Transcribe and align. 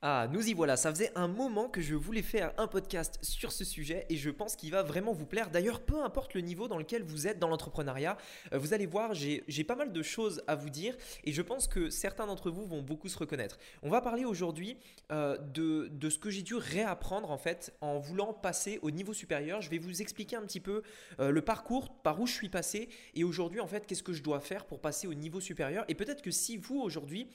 Ah, 0.00 0.28
nous 0.30 0.48
y 0.48 0.52
voilà, 0.52 0.76
ça 0.76 0.90
faisait 0.92 1.10
un 1.16 1.26
moment 1.26 1.68
que 1.68 1.80
je 1.80 1.96
voulais 1.96 2.22
faire 2.22 2.52
un 2.56 2.68
podcast 2.68 3.18
sur 3.20 3.50
ce 3.50 3.64
sujet 3.64 4.06
et 4.08 4.16
je 4.16 4.30
pense 4.30 4.54
qu'il 4.54 4.70
va 4.70 4.84
vraiment 4.84 5.12
vous 5.12 5.26
plaire. 5.26 5.50
D'ailleurs, 5.50 5.80
peu 5.80 6.00
importe 6.00 6.34
le 6.34 6.40
niveau 6.40 6.68
dans 6.68 6.78
lequel 6.78 7.02
vous 7.02 7.26
êtes 7.26 7.40
dans 7.40 7.48
l'entrepreneuriat, 7.48 8.16
euh, 8.52 8.58
vous 8.58 8.74
allez 8.74 8.86
voir, 8.86 9.12
j'ai 9.14 9.64
pas 9.66 9.74
mal 9.74 9.92
de 9.92 10.02
choses 10.04 10.40
à 10.46 10.54
vous 10.54 10.70
dire 10.70 10.96
et 11.24 11.32
je 11.32 11.42
pense 11.42 11.66
que 11.66 11.90
certains 11.90 12.28
d'entre 12.28 12.48
vous 12.48 12.64
vont 12.64 12.80
beaucoup 12.80 13.08
se 13.08 13.18
reconnaître. 13.18 13.58
On 13.82 13.90
va 13.90 14.00
parler 14.00 14.24
aujourd'hui 14.24 14.76
euh, 15.10 15.36
de, 15.36 16.08
ce 16.08 16.18
que 16.18 16.30
j'ai 16.30 16.42
dû 16.42 16.54
réapprendre 16.54 17.32
en 17.32 17.38
fait 17.38 17.74
en 17.80 17.98
voulant 17.98 18.32
passer 18.32 18.78
au 18.82 18.92
niveau 18.92 19.12
supérieur. 19.12 19.62
Je 19.62 19.68
vais 19.68 19.78
vous 19.78 20.00
expliquer 20.00 20.36
un 20.36 20.42
petit 20.42 20.60
peu 20.60 20.84
euh, 21.18 21.32
le 21.32 21.42
parcours, 21.42 21.92
par 22.04 22.20
où 22.20 22.26
je 22.28 22.34
suis 22.34 22.48
passé 22.48 22.88
et 23.16 23.24
aujourd'hui 23.24 23.58
en 23.58 23.66
fait 23.66 23.84
qu'est-ce 23.84 24.04
que 24.04 24.12
je 24.12 24.22
dois 24.22 24.38
faire 24.38 24.64
pour 24.64 24.80
passer 24.80 25.08
au 25.08 25.14
niveau 25.14 25.40
supérieur. 25.40 25.84
Et 25.88 25.96
peut-être 25.96 26.22
que 26.22 26.30
si 26.30 26.56
vous 26.56 26.78
aujourd'hui, 26.78 27.26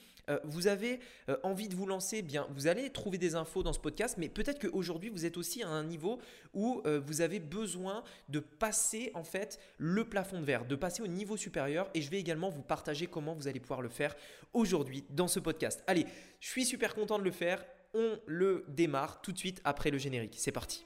vous 0.44 0.68
avez 0.68 1.00
envie 1.44 1.68
de 1.68 1.76
vous 1.76 1.86
lancer, 1.86 2.22
bien 2.22 2.48
vous 2.52 2.68
allez 2.68 2.90
trouver 2.90 3.18
des 3.18 3.36
infos 3.36 3.64
dans 3.64 3.74
ce 3.74 3.80
podcast, 3.80 4.16
mais 4.18 4.30
peut-être 4.30 4.60
qu'aujourd'hui 4.60 5.10
vous 5.10 5.26
êtes 5.26 5.38
aussi 5.38 5.64
à 5.64 5.68
un 5.68 5.84
niveau 5.84 6.20
où 6.54 6.82
euh, 6.86 7.00
vous 7.06 7.22
avez 7.22 7.40
besoin 7.40 8.04
de 8.30 8.40
passer 8.40 9.12
en 9.14 9.24
fait 9.24 9.60
le 9.78 10.06
plafond 10.06 10.40
de 10.40 10.46
verre, 10.46 10.66
de 10.66 10.76
passer 10.76 11.02
au 11.02 11.08
niveau 11.08 11.38
supérieur 11.38 11.90
et 11.94 12.02
je 12.02 12.10
vais 12.10 12.20
également 12.20 12.50
vous 12.50 12.62
partager 12.62 13.08
comment 13.08 13.34
vous 13.34 13.48
allez 13.48 13.60
pouvoir 13.60 13.82
le 13.82 13.90
faire 13.90 14.16
aujourd'hui 14.54 15.04
dans 15.10 15.28
ce 15.28 15.40
podcast. 15.40 15.84
Allez, 15.88 16.06
je 16.40 16.48
suis 16.48 16.66
super 16.66 16.96
content 16.96 17.20
de 17.20 17.24
le 17.24 17.32
faire. 17.32 17.64
On 17.94 18.20
le 18.26 18.66
démarre 18.70 19.22
tout 19.22 19.32
de 19.32 19.38
suite 19.38 19.62
après 19.64 19.92
le 19.92 20.00
générique. 20.00 20.36
C'est 20.38 20.52
parti. 20.52 20.86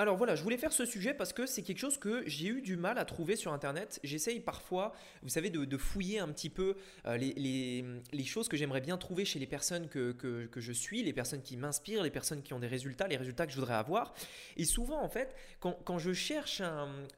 Alors 0.00 0.16
voilà, 0.16 0.36
je 0.36 0.44
voulais 0.44 0.58
faire 0.58 0.72
ce 0.72 0.84
sujet 0.84 1.12
parce 1.12 1.32
que 1.32 1.44
c'est 1.44 1.62
quelque 1.62 1.80
chose 1.80 1.98
que 1.98 2.22
j'ai 2.24 2.46
eu 2.46 2.62
du 2.62 2.76
mal 2.76 2.98
à 2.98 3.04
trouver 3.04 3.34
sur 3.34 3.52
Internet. 3.52 3.98
J'essaye 4.04 4.38
parfois, 4.38 4.92
vous 5.24 5.28
savez, 5.28 5.50
de, 5.50 5.76
fouiller 5.76 6.20
un 6.20 6.28
petit 6.28 6.50
peu 6.50 6.76
euh, 7.06 7.16
les, 7.16 8.24
choses 8.24 8.46
que 8.46 8.56
j'aimerais 8.56 8.80
bien 8.80 8.96
trouver 8.96 9.24
chez 9.24 9.40
les 9.40 9.48
personnes 9.48 9.88
que, 9.88 10.48
je 10.54 10.72
suis, 10.72 11.02
les 11.02 11.12
personnes 11.12 11.42
qui 11.42 11.56
m'inspirent, 11.56 12.04
les 12.04 12.12
personnes 12.12 12.42
qui 12.42 12.54
ont 12.54 12.60
des 12.60 12.68
résultats, 12.68 13.08
les 13.08 13.16
résultats 13.16 13.44
que 13.44 13.52
je 13.52 13.58
voudrais 13.58 13.74
avoir. 13.74 14.14
Et 14.56 14.64
souvent, 14.64 15.02
en 15.02 15.08
fait, 15.08 15.34
quand, 15.58 15.98
je 15.98 16.12
cherche 16.12 16.62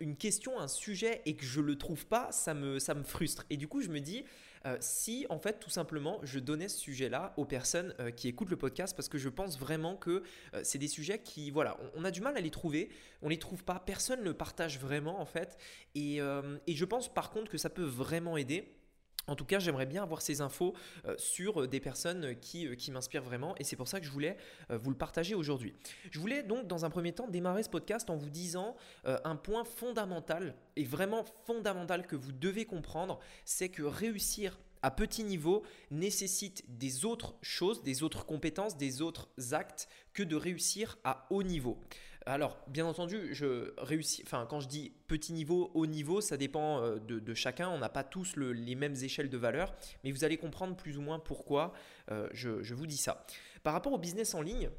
une 0.01 0.17
question, 0.17 0.59
un 0.59 0.69
sujet 0.69 1.21
et 1.27 1.37
que 1.37 1.45
je 1.45 1.61
le 1.61 1.77
trouve 1.77 2.07
pas, 2.07 2.33
ça 2.33 2.55
me, 2.55 2.79
ça 2.79 2.95
me 2.95 3.03
frustre. 3.03 3.45
Et 3.51 3.59
du 3.59 3.69
coup, 3.69 3.83
je 3.83 3.91
me 3.91 4.01
dis, 4.01 4.25
euh, 4.67 4.77
si 4.81 5.27
en 5.31 5.39
fait 5.39 5.59
tout 5.59 5.71
simplement 5.71 6.21
je 6.23 6.39
donnais 6.39 6.69
ce 6.69 6.79
sujet-là 6.79 7.33
aux 7.39 7.47
personnes 7.47 7.95
euh, 7.99 8.11
qui 8.11 8.29
écoutent 8.29 8.51
le 8.51 8.59
podcast 8.59 8.95
parce 8.95 9.09
que 9.09 9.17
je 9.17 9.31
pense 9.31 9.59
vraiment 9.59 9.97
que 9.97 10.23
euh, 10.53 10.61
c'est 10.63 10.77
des 10.77 10.89
sujets 10.89 11.19
qui, 11.19 11.51
voilà, 11.51 11.79
on, 11.95 12.05
a 12.05 12.11
du 12.11 12.21
mal 12.21 12.37
à 12.37 12.41
les 12.41 12.51
trouver, 12.51 12.91
on 13.23 13.29
les 13.29 13.39
trouve 13.39 13.65
pas, 13.65 13.81
personne 13.81 14.23
ne 14.23 14.33
partage 14.33 14.79
vraiment 14.79 15.21
en 15.21 15.25
fait. 15.25 15.57
Et, 15.95 16.19
et 16.19 16.75
je 16.75 16.85
pense 16.85 17.13
par 17.13 17.31
contre 17.31 17.51
que 17.51 17.59
ça 17.59 17.71
peut 17.71 17.85
vraiment 17.85 18.37
aider. 18.37 18.80
En 19.27 19.37
tout 19.37 19.45
cas, 19.45 19.59
j'aimerais 19.59 19.87
bien 19.87 20.03
avoir 20.03 20.23
ces 20.23 20.41
infos 20.41 20.75
sur 21.17 21.69
des 21.69 21.79
personnes 21.79 22.35
qui, 22.41 22.75
qui 22.77 22.91
m'inspirent 22.91 23.23
vraiment 23.23 23.55
et 23.59 23.65
c'est 23.65 23.77
pour 23.77 23.87
ça 23.87 24.01
que 24.01 24.07
je 24.07 24.11
voulais 24.11 24.37
vous 24.71 24.91
le 24.91 24.97
partager 24.97 25.35
aujourd'hui. 25.35 25.75
Je 26.11 26.19
voulais 26.19 26.43
donc 26.43 26.67
dans 26.67 26.85
un 26.85 26.91
premier 26.91 27.13
temps 27.13 27.29
démarrer 27.29 27.63
ce 27.63 27.69
podcast 27.69 28.11
en 28.11 28.17
vous 28.17 28.31
disant 28.31 28.77
un 29.05 29.37
point 29.37 29.65
fondamental 29.65 30.57
et 30.75 30.85
vraiment 30.85 31.25
fondamental 31.47 32.07
que 32.07 32.17
vous 32.17 32.33
devez 32.33 32.65
comprendre, 32.65 33.21
c'est 33.45 33.69
que 33.69 33.83
réussir 33.83 34.59
à 34.83 34.91
petit 34.91 35.25
niveau 35.25 35.63
nécessite 35.91 36.65
des 36.69 37.05
autres 37.05 37.35
choses, 37.43 37.83
des 37.83 38.03
autres 38.03 38.25
compétences, 38.25 38.77
des 38.77 39.03
autres 39.03 39.29
actes 39.53 39.89
que 40.13 40.23
de 40.23 40.37
réussir 40.37 40.99
à 41.05 41.27
haut 41.31 41.43
niveau. 41.43 41.79
Alors, 42.27 42.59
bien 42.67 42.85
entendu, 42.85 43.35
je 43.35 43.73
réussis, 43.79 44.23
enfin, 44.27 44.47
quand 44.49 44.61
je 44.61 44.69
dis 44.69 44.93
petit 45.07 45.33
niveau, 45.33 45.71
haut 45.75 45.87
niveau, 45.87 46.21
ça 46.21 46.37
dépend 46.37 46.83
euh, 46.83 46.99
de, 46.99 47.35
chacun. 47.35 47.71
On 47.71 47.79
n'a 47.79 47.89
pas 47.89 48.05
tous 48.05 48.37
les 48.37 48.75
mêmes 48.75 48.95
échelles 49.03 49.31
de 49.31 49.39
valeur, 49.39 49.75
mais 50.05 50.13
vous 50.13 50.25
allez 50.25 50.37
comprendre 50.37 50.77
plus 50.77 50.99
ou 50.99 51.01
moins 51.01 51.19
pourquoi 51.19 51.73
euh, 52.11 52.29
je, 52.33 52.75
vous 52.75 52.87
dis 52.87 52.99
ça. 52.99 53.25
Par 53.63 53.73
rapport 53.73 53.93
au 53.93 53.99
business 53.99 54.35
en 54.35 54.43
ligne, 54.43 54.71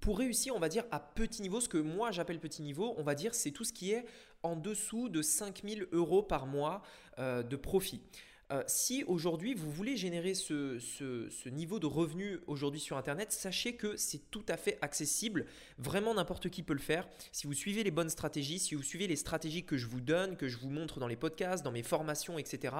pour 0.00 0.18
réussir, 0.18 0.54
on 0.56 0.58
va 0.58 0.68
dire 0.68 0.84
à 0.90 1.00
petit 1.00 1.42
niveau, 1.42 1.60
ce 1.60 1.68
que 1.68 1.78
moi 1.78 2.10
j'appelle 2.10 2.40
petit 2.40 2.62
niveau, 2.62 2.94
on 2.98 3.02
va 3.02 3.14
dire 3.14 3.34
c'est 3.34 3.50
tout 3.50 3.64
ce 3.64 3.72
qui 3.72 3.92
est 3.92 4.04
en 4.42 4.56
dessous 4.56 5.08
de 5.08 5.22
5000 5.22 5.88
euros 5.92 6.22
par 6.22 6.46
mois 6.46 6.82
euh, 7.18 7.42
de 7.42 7.56
profit. 7.56 8.02
Euh, 8.50 8.62
si 8.66 9.04
aujourd'hui 9.04 9.52
vous 9.52 9.70
voulez 9.70 9.98
générer 9.98 10.32
ce, 10.32 11.48
niveau 11.50 11.78
de 11.78 11.86
revenu 11.86 12.38
aujourd'hui 12.46 12.80
sur 12.80 12.96
Internet, 12.96 13.30
sachez 13.30 13.76
que 13.76 13.96
c'est 13.96 14.30
tout 14.30 14.44
à 14.48 14.56
fait 14.56 14.78
accessible. 14.80 15.44
Vraiment 15.78 16.14
n'importe 16.14 16.48
qui 16.48 16.62
peut 16.62 16.72
le 16.72 16.78
faire. 16.78 17.06
Si 17.30 17.46
vous 17.46 17.52
suivez 17.52 17.84
les 17.84 17.90
bonnes 17.90 18.08
stratégies, 18.08 18.58
si 18.58 18.74
vous 18.74 18.82
suivez 18.82 19.06
les 19.06 19.16
stratégies 19.16 19.64
que 19.64 19.76
je 19.76 19.86
vous 19.86 20.00
donne, 20.00 20.36
que 20.36 20.48
je 20.48 20.56
vous 20.56 20.70
montre 20.70 20.98
dans 20.98 21.08
les 21.08 21.16
podcasts, 21.16 21.62
dans 21.62 21.72
mes 21.72 21.82
formations, 21.82 22.38
etc., 22.38 22.74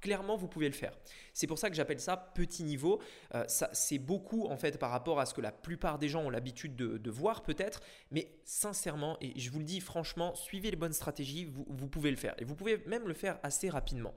clairement 0.00 0.36
vous 0.36 0.46
pouvez 0.46 0.68
le 0.68 0.74
faire. 0.74 0.92
C'est 1.32 1.48
pour 1.48 1.58
ça 1.58 1.68
que 1.68 1.74
j'appelle 1.74 2.00
ça 2.00 2.16
petit 2.16 2.62
niveau. 2.62 3.02
Euh, 3.34 3.44
c'est 3.48 3.98
beaucoup 3.98 4.46
en 4.46 4.56
fait 4.56 4.78
par 4.78 4.90
rapport 4.90 5.18
à 5.18 5.26
ce 5.26 5.34
que 5.34 5.40
la 5.40 5.52
plupart 5.52 5.98
des 5.98 6.08
gens 6.08 6.22
ont 6.22 6.30
l'habitude 6.30 6.76
de, 6.76 7.10
voir 7.10 7.42
peut-être, 7.42 7.80
mais 8.12 8.30
sincèrement, 8.44 9.16
et 9.20 9.38
je 9.40 9.50
vous 9.50 9.58
le 9.58 9.64
dis 9.64 9.80
franchement, 9.80 10.34
suivez 10.34 10.70
les 10.70 10.76
bonnes 10.76 10.92
stratégies, 10.92 11.46
vous 11.46 11.88
pouvez 11.88 12.10
le 12.10 12.16
faire. 12.16 12.34
Et 12.38 12.44
vous 12.44 12.54
pouvez 12.54 12.78
même 12.86 13.08
le 13.08 13.14
faire 13.14 13.40
assez 13.42 13.70
rapidement. 13.70 14.14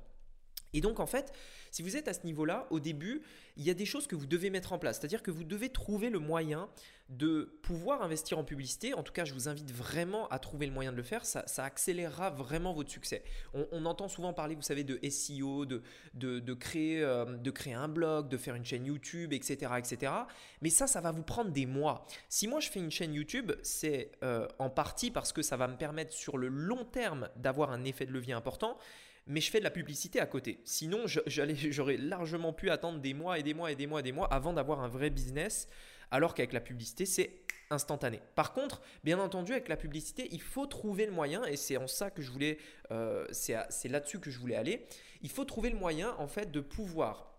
Et 0.73 0.81
donc 0.81 0.99
en 0.99 1.05
fait, 1.05 1.33
si 1.71 1.81
vous 1.81 1.95
êtes 1.95 2.07
à 2.07 2.13
ce 2.13 2.25
niveau-là, 2.25 2.67
au 2.69 2.79
début, 2.79 3.21
il 3.57 3.63
y 3.63 3.69
a 3.69 3.73
des 3.73 3.85
choses 3.85 4.07
que 4.07 4.15
vous 4.15 4.25
devez 4.25 4.49
mettre 4.49 4.73
en 4.73 4.79
place. 4.79 4.99
C'est-à-dire 4.99 5.23
que 5.23 5.31
vous 5.31 5.43
devez 5.43 5.69
trouver 5.69 6.09
le 6.09 6.19
moyen 6.19 6.69
de 7.11 7.57
pouvoir 7.61 8.01
investir 8.01 8.39
en 8.39 8.43
publicité. 8.43 8.93
En 8.93 9.03
tout 9.03 9.11
cas, 9.11 9.25
je 9.25 9.33
vous 9.33 9.49
invite 9.49 9.71
vraiment 9.71 10.29
à 10.29 10.39
trouver 10.39 10.65
le 10.65 10.71
moyen 10.71 10.91
de 10.91 10.97
le 10.97 11.03
faire. 11.03 11.25
Ça, 11.25 11.43
accélérera 11.63 12.29
vraiment 12.29 12.73
votre 12.73 12.89
succès. 12.89 13.23
On, 13.53 13.85
entend 13.85 14.07
souvent 14.07 14.33
parler, 14.33 14.55
vous 14.55 14.61
savez, 14.61 14.85
de 14.85 14.97
SEO, 15.09 15.65
de, 15.65 15.81
de, 16.13 16.53
créer, 16.53 17.03
euh, 17.03 17.25
de 17.37 17.51
créer 17.51 17.73
un 17.73 17.89
blog, 17.89 18.29
de 18.29 18.37
faire 18.37 18.55
une 18.55 18.65
chaîne 18.65 18.85
YouTube, 18.85 19.33
etc., 19.33 19.73
etc. 19.77 20.13
Mais 20.61 20.69
ça, 20.69 20.87
ça 20.87 21.01
va 21.01 21.11
vous 21.11 21.23
prendre 21.23 21.51
des 21.51 21.65
mois. 21.65 22.05
Si 22.29 22.47
moi, 22.47 22.61
je 22.61 22.69
fais 22.69 22.79
une 22.79 22.91
chaîne 22.91 23.13
YouTube, 23.13 23.51
c'est 23.61 24.11
euh, 24.23 24.47
en 24.59 24.69
partie 24.69 25.11
parce 25.11 25.33
que 25.33 25.41
ça 25.41 25.57
va 25.57 25.67
me 25.67 25.75
permettre 25.75 26.13
sur 26.13 26.37
le 26.37 26.47
long 26.47 26.85
terme 26.85 27.29
d'avoir 27.35 27.71
un 27.71 27.83
effet 27.83 28.05
de 28.05 28.11
levier 28.11 28.33
important 28.33 28.77
mais 29.27 29.41
je 29.41 29.49
fais 29.49 29.59
de 29.59 29.63
la 29.63 29.71
publicité 29.71 30.19
à 30.19 30.25
côté. 30.25 30.59
Sinon, 30.63 31.03
j'aurais 31.25 31.97
largement 31.97 32.53
pu 32.53 32.69
attendre 32.69 32.99
des 32.99 33.13
mois 33.13 33.39
et 33.39 33.43
des 33.43 33.53
mois 33.53 33.71
et 33.71 33.75
des 33.75 33.87
mois 33.87 33.99
et 33.99 34.03
des 34.03 34.11
mois 34.11 34.27
avant 34.33 34.53
d'avoir 34.53 34.81
un 34.81 34.87
vrai 34.87 35.09
business, 35.09 35.67
alors 36.11 36.33
qu'avec 36.33 36.53
la 36.53 36.59
publicité, 36.59 37.05
c'est 37.05 37.41
instantané. 37.69 38.19
Par 38.35 38.53
contre, 38.53 38.81
bien 39.03 39.19
entendu, 39.19 39.53
avec 39.53 39.69
la 39.69 39.77
publicité, 39.77 40.27
il 40.31 40.41
faut 40.41 40.65
trouver 40.65 41.05
le 41.05 41.11
moyen, 41.11 41.45
et 41.45 41.55
c'est 41.55 41.77
en 41.77 41.87
ça 41.87 42.11
que 42.11 42.21
je 42.21 42.29
voulais, 42.29 42.57
euh, 42.91 43.25
c'est 43.31 43.87
là-dessus 43.87 44.19
que 44.19 44.29
je 44.29 44.39
voulais 44.39 44.57
aller. 44.57 44.85
Il 45.21 45.29
faut 45.29 45.45
trouver 45.45 45.69
le 45.69 45.77
moyen, 45.77 46.13
en 46.17 46.27
fait, 46.27 46.51
de 46.51 46.59
pouvoir 46.59 47.31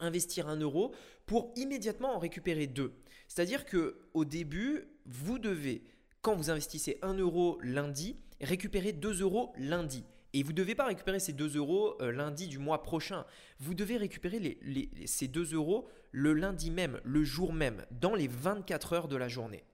investir 0.00 0.48
un 0.48 0.56
euro 0.56 0.94
pour 1.26 1.52
immédiatement 1.56 2.14
en 2.14 2.18
récupérer 2.18 2.66
deux. 2.66 2.94
C'est-à-dire 3.28 3.64
que 3.64 3.98
au 4.14 4.24
début, 4.24 4.88
vous 5.06 5.38
devez, 5.38 5.82
quand 6.20 6.36
vous 6.36 6.50
investissez 6.50 6.98
un 7.02 7.14
euro 7.14 7.58
lundi, 7.62 8.16
récupérer 8.40 8.92
2 8.92 9.22
euros 9.22 9.52
lundi. 9.56 10.04
Et 10.34 10.42
vous 10.42 10.52
ne 10.52 10.56
devez 10.56 10.74
pas 10.74 10.86
récupérer 10.86 11.20
ces 11.20 11.32
2 11.32 11.56
euros 11.56 11.96
euh, 12.00 12.10
lundi 12.10 12.48
du 12.48 12.58
mois 12.58 12.82
prochain. 12.82 13.26
Vous 13.58 13.74
devez 13.74 13.96
récupérer 13.96 14.58
ces 15.06 15.28
2 15.28 15.54
euros 15.54 15.88
le 16.10 16.32
lundi 16.32 16.70
même, 16.70 17.00
le 17.04 17.22
jour 17.24 17.52
même, 17.52 17.84
dans 17.90 18.14
les 18.14 18.28
24 18.28 18.92
heures 18.94 19.08
de 19.08 19.16
la 19.16 19.28
journée. 19.28 19.64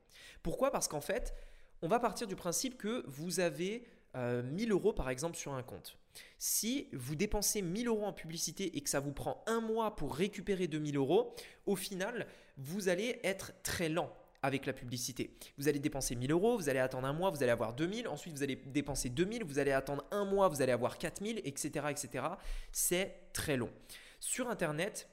Pourquoi? 0.43 0.71
Parce 0.71 0.89
qu'en 0.89 1.01
fait, 1.01 1.35
on 1.83 1.89
va 1.89 2.01
partir 2.01 2.27
du 2.27 2.37
principe 2.37 2.77
que 2.77 3.05
vous 3.07 3.41
avez 3.41 3.87
1000 4.15 4.73
euh, 4.73 4.75
euros 4.75 4.93
par 4.93 5.11
exemple 5.11 5.37
sur 5.37 5.55
un 5.55 5.63
compte. 5.63 5.99
Si 6.39 6.89
vous 6.93 7.15
dépensez 7.15 7.63
1000 7.63 7.87
euros 7.87 8.05
en 8.05 8.13
publicité 8.13 8.77
et 8.77 8.81
que 8.81 8.91
ça 8.91 9.01
vous 9.01 9.13
prend 9.13 9.45
un 9.47 9.61
mois 9.61 9.95
pour 9.95 10.17
récupérer 10.17 10.67
2000 10.67 10.97
euros, 10.97 11.35
au 11.67 11.77
final, 11.77 12.27
vous 12.57 12.89
allez 12.89 13.21
être 13.23 13.53
très 13.63 13.89
lent 13.89 14.13
avec 14.43 14.67
la 14.67 14.73
publicité. 14.73 15.37
Vous 15.57 15.69
allez 15.69 15.79
dépenser 15.79 16.15
1000 16.15 16.31
euros, 16.33 16.57
vous 16.57 16.69
allez 16.69 16.79
attendre 16.79 17.07
un 17.07 17.13
mois, 17.13 17.31
vous 17.31 17.43
allez 17.43 17.53
avoir 17.53 17.75
2000, 17.75 18.09
ensuite 18.09 18.35
vous 18.35 18.43
allez 18.43 18.57
dépenser 18.57 19.09
2000, 19.09 19.45
vous 19.45 19.59
allez 19.59 19.73
attendre 19.73 20.05
un 20.11 20.25
mois, 20.25 20.49
vous 20.49 20.63
allez 20.63 20.73
avoir 20.73 20.99
4000, 20.99 21.41
etc. 21.45 21.87
etc. 21.91 22.25
C'est 22.73 23.33
très 23.33 23.57
long. 23.57 23.71
Sur 24.21 24.49
Internet, 24.49 25.09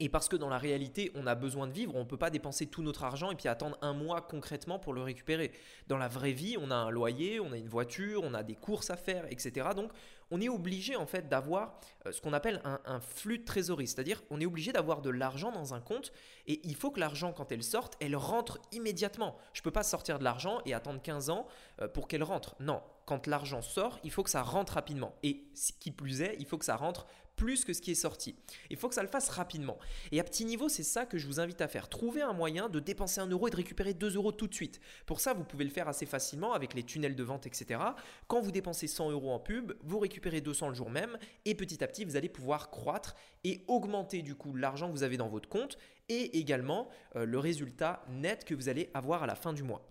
et 0.00 0.08
parce 0.08 0.28
que 0.28 0.36
dans 0.36 0.48
la 0.48 0.58
réalité, 0.58 1.10
on 1.14 1.26
a 1.26 1.34
besoin 1.34 1.66
de 1.66 1.72
vivre, 1.72 1.94
on 1.94 2.00
ne 2.00 2.04
peut 2.04 2.16
pas 2.16 2.30
dépenser 2.30 2.66
tout 2.66 2.82
notre 2.82 3.04
argent 3.04 3.30
et 3.30 3.36
puis 3.36 3.48
attendre 3.48 3.78
un 3.80 3.92
mois 3.92 4.22
concrètement 4.22 4.78
pour 4.78 4.92
le 4.92 5.02
récupérer. 5.02 5.52
Dans 5.86 5.98
la 5.98 6.08
vraie 6.08 6.32
vie, 6.32 6.56
on 6.58 6.70
a 6.70 6.74
un 6.74 6.90
loyer, 6.90 7.40
on 7.40 7.52
a 7.52 7.56
une 7.56 7.68
voiture, 7.68 8.22
on 8.24 8.34
a 8.34 8.42
des 8.42 8.56
courses 8.56 8.90
à 8.90 8.96
faire, 8.96 9.26
etc. 9.30 9.68
Donc, 9.76 9.92
on 10.30 10.40
est 10.40 10.48
obligé 10.48 10.96
en 10.96 11.06
fait 11.06 11.28
d'avoir 11.28 11.78
euh, 12.06 12.12
ce 12.12 12.20
qu'on 12.20 12.32
appelle 12.32 12.62
un, 12.64 13.00
flux 13.00 13.38
de 13.38 13.44
trésorerie, 13.44 13.86
c'est-à-dire 13.86 14.22
on 14.30 14.40
est 14.40 14.46
obligé 14.46 14.72
d'avoir 14.72 15.02
de 15.02 15.10
l'argent 15.10 15.52
dans 15.52 15.74
un 15.74 15.80
compte 15.80 16.12
et 16.46 16.60
il 16.64 16.76
faut 16.76 16.90
que 16.90 17.00
l'argent, 17.00 17.32
quand 17.32 17.52
elle 17.52 17.62
sorte, 17.62 17.96
elle 18.00 18.16
rentre 18.16 18.58
immédiatement. 18.72 19.36
Je 19.52 19.60
ne 19.60 19.64
peux 19.64 19.70
pas 19.70 19.82
sortir 19.82 20.18
de 20.18 20.24
l'argent 20.24 20.60
et 20.66 20.74
attendre 20.74 21.00
15 21.00 21.30
ans 21.30 21.46
euh, 21.80 21.88
pour 21.88 22.08
qu'elle 22.08 22.22
rentre. 22.22 22.56
Non, 22.60 22.82
quand 23.06 23.26
l'argent 23.26 23.62
sort, 23.62 23.98
il 24.04 24.10
faut 24.10 24.22
que 24.22 24.30
ça 24.30 24.42
rentre 24.42 24.74
rapidement. 24.74 25.14
Et 25.22 25.48
qui 25.80 25.90
plus 25.90 26.22
est, 26.22 26.36
il 26.38 26.46
faut 26.46 26.58
que 26.58 26.64
ça 26.64 26.76
rentre 26.76 27.06
plus 27.36 27.64
que 27.64 27.72
ce 27.72 27.80
qui 27.80 27.90
est 27.90 27.94
sorti. 27.94 28.36
Il 28.70 28.76
faut 28.76 28.88
que 28.88 28.94
ça 28.94 29.02
le 29.02 29.08
fasse 29.08 29.28
rapidement. 29.28 29.78
Et 30.12 30.20
à 30.20 30.24
petit 30.24 30.44
niveau, 30.44 30.68
c'est 30.68 30.82
ça 30.82 31.06
que 31.06 31.18
je 31.18 31.26
vous 31.26 31.40
invite 31.40 31.60
à 31.60 31.68
faire. 31.68 31.88
Trouver 31.88 32.22
un 32.22 32.32
moyen 32.32 32.68
de 32.68 32.80
dépenser 32.80 33.20
un 33.20 33.26
euro 33.26 33.48
et 33.48 33.50
de 33.50 33.56
récupérer 33.56 33.94
2 33.94 34.16
euros 34.16 34.32
tout 34.32 34.46
de 34.46 34.54
suite. 34.54 34.80
Pour 35.06 35.20
ça, 35.20 35.34
vous 35.34 35.44
pouvez 35.44 35.64
le 35.64 35.70
faire 35.70 35.88
assez 35.88 36.06
facilement 36.06 36.52
avec 36.52 36.74
les 36.74 36.82
tunnels 36.82 37.16
de 37.16 37.22
vente, 37.22 37.46
etc. 37.46 37.80
Quand 38.26 38.40
vous 38.40 38.52
dépensez 38.52 38.86
100 38.86 39.10
euros 39.10 39.32
en 39.32 39.40
pub, 39.40 39.72
vous 39.82 39.98
récupérez 39.98 40.40
200 40.40 40.68
le 40.68 40.74
jour 40.74 40.90
même 40.90 41.18
et 41.44 41.54
petit 41.54 41.82
à 41.82 41.86
petit, 41.86 42.04
vous 42.04 42.16
allez 42.16 42.28
pouvoir 42.28 42.70
croître 42.70 43.14
et 43.44 43.64
augmenter 43.68 44.22
du 44.22 44.34
coup 44.34 44.54
l'argent 44.54 44.88
que 44.88 44.92
vous 44.92 45.02
avez 45.02 45.16
dans 45.16 45.28
votre 45.28 45.48
compte 45.48 45.78
et 46.08 46.38
également 46.38 46.88
euh, 47.16 47.24
le 47.24 47.38
résultat 47.38 48.04
net 48.08 48.44
que 48.44 48.54
vous 48.54 48.68
allez 48.68 48.90
avoir 48.94 49.22
à 49.22 49.26
la 49.26 49.34
fin 49.34 49.52
du 49.52 49.62
mois. 49.62 49.86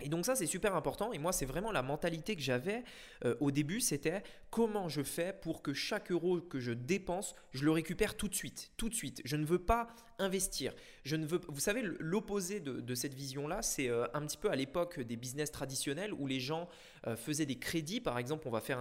Et 0.00 0.08
donc 0.08 0.26
ça 0.26 0.34
c'est 0.36 0.46
super 0.46 0.74
important. 0.74 1.12
Et 1.12 1.18
moi 1.18 1.32
c'est 1.32 1.46
vraiment 1.46 1.72
la 1.72 1.82
mentalité 1.82 2.36
que 2.36 2.42
j'avais 2.42 2.84
euh, 3.24 3.34
au 3.40 3.50
début 3.50 3.80
c'était 3.80 4.22
comment 4.50 4.88
je 4.88 5.02
fais 5.02 5.32
pour 5.32 5.62
que 5.62 5.72
chaque 5.72 6.10
euro 6.10 6.40
que 6.40 6.60
je 6.60 6.72
dépense 6.72 7.34
je 7.52 7.64
le 7.64 7.70
récupère 7.70 8.16
tout 8.16 8.28
de 8.28 8.34
suite 8.34 8.72
tout 8.76 8.88
de 8.90 8.94
suite. 8.94 9.22
Je 9.24 9.36
ne 9.36 9.46
veux 9.46 9.58
pas 9.58 9.88
investir. 10.18 10.74
Je 11.04 11.16
ne 11.16 11.26
veux 11.26 11.40
vous 11.48 11.60
savez 11.60 11.82
l'opposé 11.98 12.60
de, 12.60 12.94
cette 12.94 13.14
vision 13.14 13.48
là 13.48 13.62
c'est 13.62 13.88
euh, 13.88 14.06
un 14.12 14.20
petit 14.26 14.36
peu 14.36 14.50
à 14.50 14.56
l'époque 14.56 15.00
des 15.00 15.16
business 15.16 15.50
traditionnels 15.50 16.12
où 16.12 16.26
les 16.26 16.40
gens 16.40 16.68
euh, 17.06 17.16
faisaient 17.16 17.46
des 17.46 17.58
crédits. 17.58 18.00
Par 18.00 18.18
exemple 18.18 18.46
on 18.48 18.50
va 18.50 18.60
faire 18.60 18.78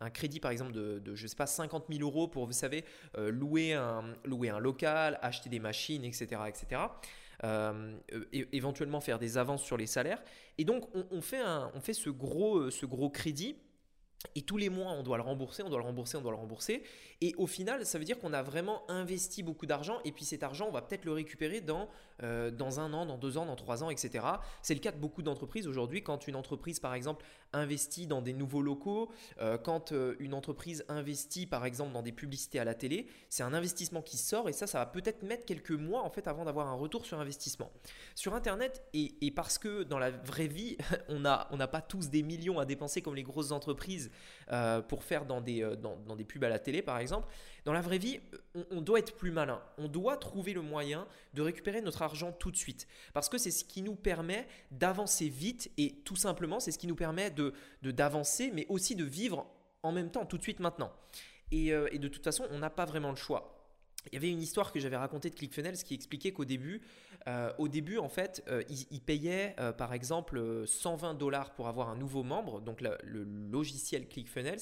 un, 0.00 0.10
crédit 0.10 0.40
par 0.40 0.50
exemple 0.50 0.72
de, 0.72 0.98
de, 0.98 1.14
je 1.14 1.26
sais 1.26 1.36
pas 1.36 1.46
50 1.46 1.86
000 1.90 2.02
euros 2.02 2.28
pour 2.28 2.44
vous 2.46 2.52
savez 2.52 2.84
louer 3.16 3.72
un 3.72 4.02
louer 4.24 4.50
un 4.50 4.58
local 4.58 5.18
acheter 5.22 5.48
des 5.48 5.60
machines 5.60 6.04
etc 6.04 6.42
etc 6.46 6.82
euh, 7.44 7.96
éventuellement 8.52 9.00
faire 9.00 9.18
des 9.18 9.38
avances 9.38 9.62
sur 9.62 9.76
les 9.76 9.86
salaires. 9.86 10.22
Et 10.58 10.64
donc, 10.64 10.88
on, 11.10 11.20
fait, 11.20 11.42
on 11.74 11.80
fait 11.80 11.94
ce 11.94 12.10
gros, 12.10 12.58
euh, 12.58 12.70
ce 12.70 12.86
gros 12.86 13.10
crédit 13.10 13.56
et 14.34 14.42
tous 14.42 14.56
les 14.56 14.68
mois, 14.68 14.90
on 14.92 15.04
doit 15.04 15.16
le 15.16 15.22
rembourser, 15.22 15.62
on 15.62 15.68
doit 15.68 15.78
le 15.78 15.84
rembourser, 15.84 16.16
on 16.16 16.20
doit 16.20 16.32
le 16.32 16.38
rembourser. 16.38 16.82
Et 17.20 17.34
au 17.36 17.46
final, 17.46 17.86
ça 17.86 17.98
veut 17.98 18.04
dire 18.04 18.18
qu'on 18.18 18.32
a 18.32 18.42
vraiment 18.42 18.82
investi 18.90 19.44
beaucoup 19.44 19.66
d'argent. 19.66 20.00
Et 20.04 20.10
puis 20.10 20.24
cet 20.24 20.42
argent, 20.42 20.66
on 20.66 20.72
va 20.72 20.82
peut-être 20.82 21.04
le 21.04 21.12
récupérer 21.12 21.60
dans, 21.60 21.88
euh, 22.24 22.50
dans 22.50 22.80
un 22.80 22.92
an, 22.92 23.06
dans 23.06 23.16
deux 23.16 23.38
ans, 23.38 23.46
dans 23.46 23.54
trois 23.54 23.84
ans, 23.84 23.90
etc. 23.90 24.24
C'est 24.60 24.74
le 24.74 24.80
cas 24.80 24.90
de 24.90 24.98
beaucoup 24.98 25.22
d'entreprises 25.22 25.68
aujourd'hui. 25.68 26.02
Quand 26.02 26.26
une 26.26 26.34
entreprise, 26.34 26.80
par 26.80 26.94
exemple, 26.94 27.24
investit 27.52 28.06
dans 28.06 28.22
des 28.22 28.32
nouveaux 28.32 28.62
locaux, 28.62 29.10
euh, 29.40 29.58
quand 29.58 29.92
euh, 29.92 30.16
une 30.18 30.34
entreprise 30.34 30.84
investit, 30.88 31.46
par 31.46 31.64
exemple, 31.64 31.92
dans 31.92 32.02
des 32.02 32.12
publicités 32.12 32.58
à 32.58 32.64
la 32.64 32.74
télé, 32.74 33.06
c'est 33.28 33.42
un 33.42 33.54
investissement 33.54 34.02
qui 34.02 34.16
sort. 34.16 34.48
Et 34.48 34.52
ça, 34.52 34.66
ça 34.66 34.78
va 34.78 34.86
peut-être 34.86 35.22
mettre 35.22 35.44
quelques 35.44 35.70
mois, 35.70 36.02
en 36.02 36.10
fait, 36.10 36.26
avant 36.28 36.44
d'avoir 36.44 36.68
un 36.68 36.74
retour 36.74 37.06
sur 37.06 37.20
investissement. 37.20 37.70
Sur 38.14 38.34
Internet, 38.34 38.82
et, 38.94 39.30
parce 39.30 39.58
que 39.58 39.82
dans 39.82 39.98
la 39.98 40.10
vraie 40.10 40.46
vie, 40.46 40.76
on 41.08 41.20
n'a 41.20 41.48
on 41.50 41.58
pas 41.68 41.80
tous 41.80 42.08
des 42.08 42.22
millions 42.22 42.58
à 42.58 42.64
dépenser 42.64 43.02
comme 43.02 43.14
les 43.14 43.22
grosses 43.22 43.52
entreprises 43.52 44.10
euh, 44.52 44.80
pour 44.80 45.04
faire 45.04 45.26
dans 45.26 45.40
des, 45.40 45.62
euh, 45.62 45.76
dans, 45.76 46.16
des 46.16 46.24
pubs 46.24 46.44
à 46.44 46.48
la 46.48 46.58
télé 46.58 46.82
par 46.82 46.98
exemple. 46.98 47.28
Dans 47.68 47.74
la 47.74 47.82
vraie 47.82 47.98
vie, 47.98 48.18
on, 48.70 48.80
doit 48.80 48.98
être 48.98 49.14
plus 49.14 49.30
malin. 49.30 49.60
On 49.76 49.88
doit 49.88 50.16
trouver 50.16 50.54
le 50.54 50.62
moyen 50.62 51.06
de 51.34 51.42
récupérer 51.42 51.82
notre 51.82 52.00
argent 52.00 52.32
tout 52.32 52.50
de 52.50 52.56
suite. 52.56 52.88
Parce 53.12 53.28
que 53.28 53.36
c'est 53.36 53.50
ce 53.50 53.62
qui 53.62 53.82
nous 53.82 53.94
permet 53.94 54.48
d'avancer 54.70 55.28
vite 55.28 55.70
et 55.76 55.96
tout 56.02 56.16
simplement 56.16 56.60
c'est 56.60 56.72
ce 56.72 56.78
qui 56.78 56.86
nous 56.86 56.94
permet 56.94 57.30
de 57.30 57.52
d'avancer 57.82 58.50
mais 58.54 58.64
aussi 58.70 58.96
de 58.96 59.04
vivre 59.04 59.46
en 59.82 59.92
même 59.92 60.10
temps 60.10 60.24
tout 60.24 60.38
de 60.38 60.42
suite 60.42 60.60
maintenant. 60.60 60.90
Et, 61.50 61.74
euh, 61.74 61.88
et 61.92 61.98
de 61.98 62.08
toute 62.08 62.24
façon, 62.24 62.46
on 62.50 62.58
n'a 62.58 62.70
pas 62.70 62.86
vraiment 62.86 63.10
le 63.10 63.16
choix. 63.16 63.58
Il 64.06 64.14
y 64.14 64.16
avait 64.16 64.30
une 64.30 64.42
histoire 64.42 64.72
que 64.72 64.80
j'avais 64.80 64.96
racontée 64.96 65.28
de 65.28 65.34
ClickFunnels 65.34 65.76
qui 65.76 65.94
expliquait 65.94 66.32
qu'au 66.32 66.44
début, 66.44 66.80
euh, 67.26 67.52
au 67.58 67.68
début, 67.68 67.98
en 67.98 68.08
fait, 68.08 68.42
euh, 68.48 68.62
ils, 68.68 69.00
payaient 69.00 69.54
euh, 69.58 69.72
par 69.72 69.92
exemple 69.92 70.64
120 70.66 71.14
dollars 71.14 71.52
pour 71.52 71.68
avoir 71.68 71.88
un 71.88 71.96
nouveau 71.96 72.22
membre, 72.22 72.60
donc 72.60 72.80
le 72.80 73.24
logiciel 73.50 74.08
ClickFunnels, 74.08 74.60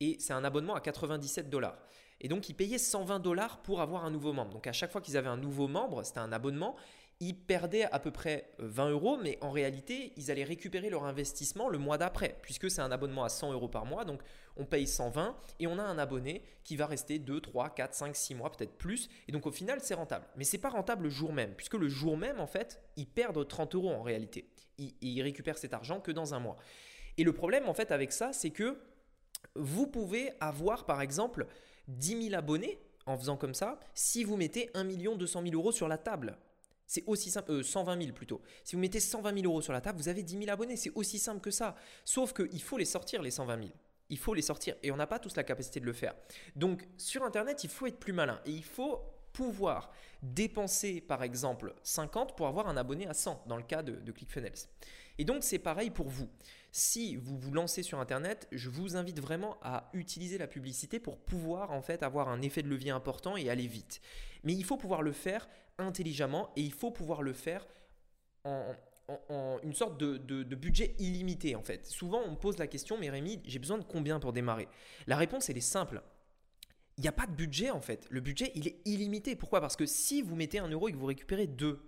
et 0.00 0.16
c'est 0.20 0.32
un 0.32 0.44
abonnement 0.44 0.74
à 0.74 0.80
97 0.80 1.50
dollars. 1.50 1.78
Et 2.20 2.28
donc, 2.28 2.48
ils 2.48 2.54
payaient 2.54 2.78
120 2.78 3.20
dollars 3.20 3.62
pour 3.62 3.80
avoir 3.80 4.04
un 4.04 4.10
nouveau 4.10 4.32
membre. 4.32 4.52
Donc, 4.52 4.66
à 4.66 4.72
chaque 4.72 4.90
fois 4.90 5.00
qu'ils 5.00 5.16
avaient 5.16 5.28
un 5.28 5.36
nouveau 5.36 5.68
membre, 5.68 6.02
c'était 6.02 6.20
un 6.20 6.32
abonnement, 6.32 6.76
ils 7.20 7.34
perdaient 7.34 7.84
à 7.84 7.98
peu 7.98 8.10
près 8.10 8.50
20 8.58 8.90
euros, 8.90 9.16
mais 9.16 9.38
en 9.40 9.50
réalité, 9.50 10.12
ils 10.16 10.30
allaient 10.30 10.44
récupérer 10.44 10.90
leur 10.90 11.04
investissement 11.04 11.68
le 11.68 11.78
mois 11.78 11.96
d'après, 11.96 12.38
puisque 12.42 12.70
c'est 12.70 12.82
un 12.82 12.92
abonnement 12.92 13.24
à 13.24 13.28
100 13.28 13.52
euros 13.52 13.68
par 13.68 13.86
mois. 13.86 14.04
Donc, 14.04 14.22
on 14.56 14.64
paye 14.64 14.86
120 14.86 15.36
et 15.58 15.66
on 15.66 15.78
a 15.78 15.82
un 15.82 15.98
abonné 15.98 16.42
qui 16.64 16.76
va 16.76 16.86
rester 16.86 17.18
2, 17.18 17.40
3, 17.40 17.70
4, 17.70 17.94
5, 17.94 18.16
6 18.16 18.34
mois, 18.34 18.52
peut-être 18.52 18.76
plus. 18.76 19.08
Et 19.28 19.32
donc, 19.32 19.46
au 19.46 19.50
final, 19.50 19.80
c'est 19.82 19.94
rentable. 19.94 20.26
Mais 20.36 20.44
ce 20.44 20.56
n'est 20.56 20.60
pas 20.60 20.70
rentable 20.70 21.04
le 21.04 21.10
jour 21.10 21.32
même, 21.32 21.54
puisque 21.54 21.74
le 21.74 21.88
jour 21.88 22.16
même, 22.16 22.40
en 22.40 22.46
fait, 22.46 22.82
ils 22.96 23.06
perdent 23.06 23.46
30 23.46 23.74
euros 23.74 23.90
en 23.90 24.02
réalité. 24.02 24.50
Ils, 24.78 24.94
ils 25.00 25.22
récupèrent 25.22 25.58
cet 25.58 25.72
argent 25.72 26.00
que 26.00 26.12
dans 26.12 26.34
un 26.34 26.38
mois. 26.38 26.56
Et 27.18 27.24
le 27.24 27.32
problème, 27.32 27.66
en 27.66 27.74
fait, 27.74 27.92
avec 27.92 28.12
ça, 28.12 28.34
c'est 28.34 28.50
que 28.50 28.78
vous 29.54 29.86
pouvez 29.86 30.32
avoir, 30.40 30.84
par 30.86 31.00
exemple, 31.00 31.46
10 31.88 32.28
000 32.30 32.34
abonnés 32.34 32.78
en 33.06 33.16
faisant 33.16 33.36
comme 33.36 33.54
ça 33.54 33.78
si 33.94 34.24
vous 34.24 34.36
mettez 34.36 34.70
1 34.74 34.84
200 34.84 35.42
000 35.42 35.54
euros 35.54 35.72
sur 35.72 35.88
la 35.88 35.98
table. 35.98 36.38
C'est 36.86 37.02
aussi 37.06 37.30
simple, 37.30 37.64
120 37.64 37.92
euh, 37.96 38.00
000 38.00 38.12
plutôt. 38.12 38.40
Si 38.62 38.76
vous 38.76 38.80
mettez 38.80 39.00
120 39.00 39.34
000 39.40 39.46
euros 39.46 39.60
sur 39.60 39.72
la 39.72 39.80
table, 39.80 39.98
vous 39.98 40.08
avez 40.08 40.22
10 40.22 40.38
000 40.38 40.50
abonnés. 40.50 40.76
C'est 40.76 40.92
aussi 40.94 41.18
simple 41.18 41.40
que 41.40 41.50
ça. 41.50 41.74
Sauf 42.04 42.32
qu'il 42.32 42.62
faut 42.62 42.78
les 42.78 42.84
sortir, 42.84 43.22
les 43.22 43.32
120 43.32 43.58
000. 43.58 43.70
Il 44.08 44.18
faut 44.18 44.34
les 44.34 44.42
sortir 44.42 44.76
et 44.84 44.92
on 44.92 44.96
n'a 44.96 45.08
pas 45.08 45.18
tous 45.18 45.34
la 45.34 45.42
capacité 45.42 45.80
de 45.80 45.84
le 45.84 45.92
faire. 45.92 46.14
Donc 46.54 46.86
sur 46.96 47.24
Internet, 47.24 47.64
il 47.64 47.70
faut 47.70 47.86
être 47.86 47.98
plus 47.98 48.12
malin 48.12 48.40
et 48.46 48.52
il 48.52 48.62
faut 48.62 49.00
pouvoir 49.32 49.90
dépenser 50.22 51.00
par 51.00 51.24
exemple 51.24 51.74
50 51.82 52.36
pour 52.36 52.46
avoir 52.46 52.68
un 52.68 52.76
abonné 52.76 53.08
à 53.08 53.14
100 53.14 53.44
dans 53.48 53.56
le 53.56 53.64
cas 53.64 53.82
de 53.82 54.12
ClickFunnels. 54.12 54.54
Et 55.18 55.24
donc 55.24 55.42
c'est 55.42 55.58
pareil 55.58 55.90
pour 55.90 56.08
vous. 56.08 56.28
Si 56.78 57.16
vous 57.16 57.38
vous 57.38 57.54
lancez 57.54 57.82
sur 57.82 58.00
Internet, 58.00 58.48
je 58.52 58.68
vous 58.68 58.96
invite 58.96 59.18
vraiment 59.18 59.56
à 59.62 59.88
utiliser 59.94 60.36
la 60.36 60.46
publicité 60.46 61.00
pour 61.00 61.16
pouvoir 61.16 61.72
en 61.72 61.80
fait 61.80 62.02
avoir 62.02 62.28
un 62.28 62.42
effet 62.42 62.62
de 62.62 62.68
levier 62.68 62.90
important 62.90 63.34
et 63.34 63.48
aller 63.48 63.66
vite. 63.66 64.02
Mais 64.44 64.52
il 64.52 64.62
faut 64.62 64.76
pouvoir 64.76 65.00
le 65.00 65.12
faire 65.12 65.48
intelligemment 65.78 66.52
et 66.54 66.60
il 66.60 66.74
faut 66.74 66.90
pouvoir 66.90 67.22
le 67.22 67.32
faire 67.32 67.66
en, 68.44 68.74
une 69.62 69.72
sorte 69.72 69.98
de, 69.98 70.54
budget 70.54 70.94
illimité 70.98 71.56
en 71.56 71.62
fait. 71.62 71.86
Souvent 71.86 72.20
on 72.26 72.32
me 72.32 72.36
pose 72.36 72.58
la 72.58 72.66
question, 72.66 72.98
mais 72.98 73.08
Rémi, 73.08 73.40
j'ai 73.46 73.58
besoin 73.58 73.78
de 73.78 73.84
combien 73.84 74.20
pour 74.20 74.34
démarrer? 74.34 74.68
La 75.06 75.16
réponse 75.16 75.48
est 75.48 75.58
simple. 75.60 76.02
Il 76.98 77.00
n'y 77.00 77.08
a 77.08 77.12
pas 77.12 77.26
de 77.26 77.32
budget 77.32 77.70
en 77.70 77.80
fait. 77.80 78.06
Le 78.10 78.20
budget 78.20 78.52
il 78.54 78.68
est 78.68 78.82
illimité. 78.84 79.34
Pourquoi? 79.34 79.62
Parce 79.62 79.76
que 79.76 79.86
si 79.86 80.20
vous 80.20 80.36
mettez 80.36 80.58
un 80.58 80.68
euro 80.68 80.90
et 80.90 80.92
que 80.92 80.98
vous 80.98 81.06
récupérez 81.06 81.46
deux, 81.46 81.80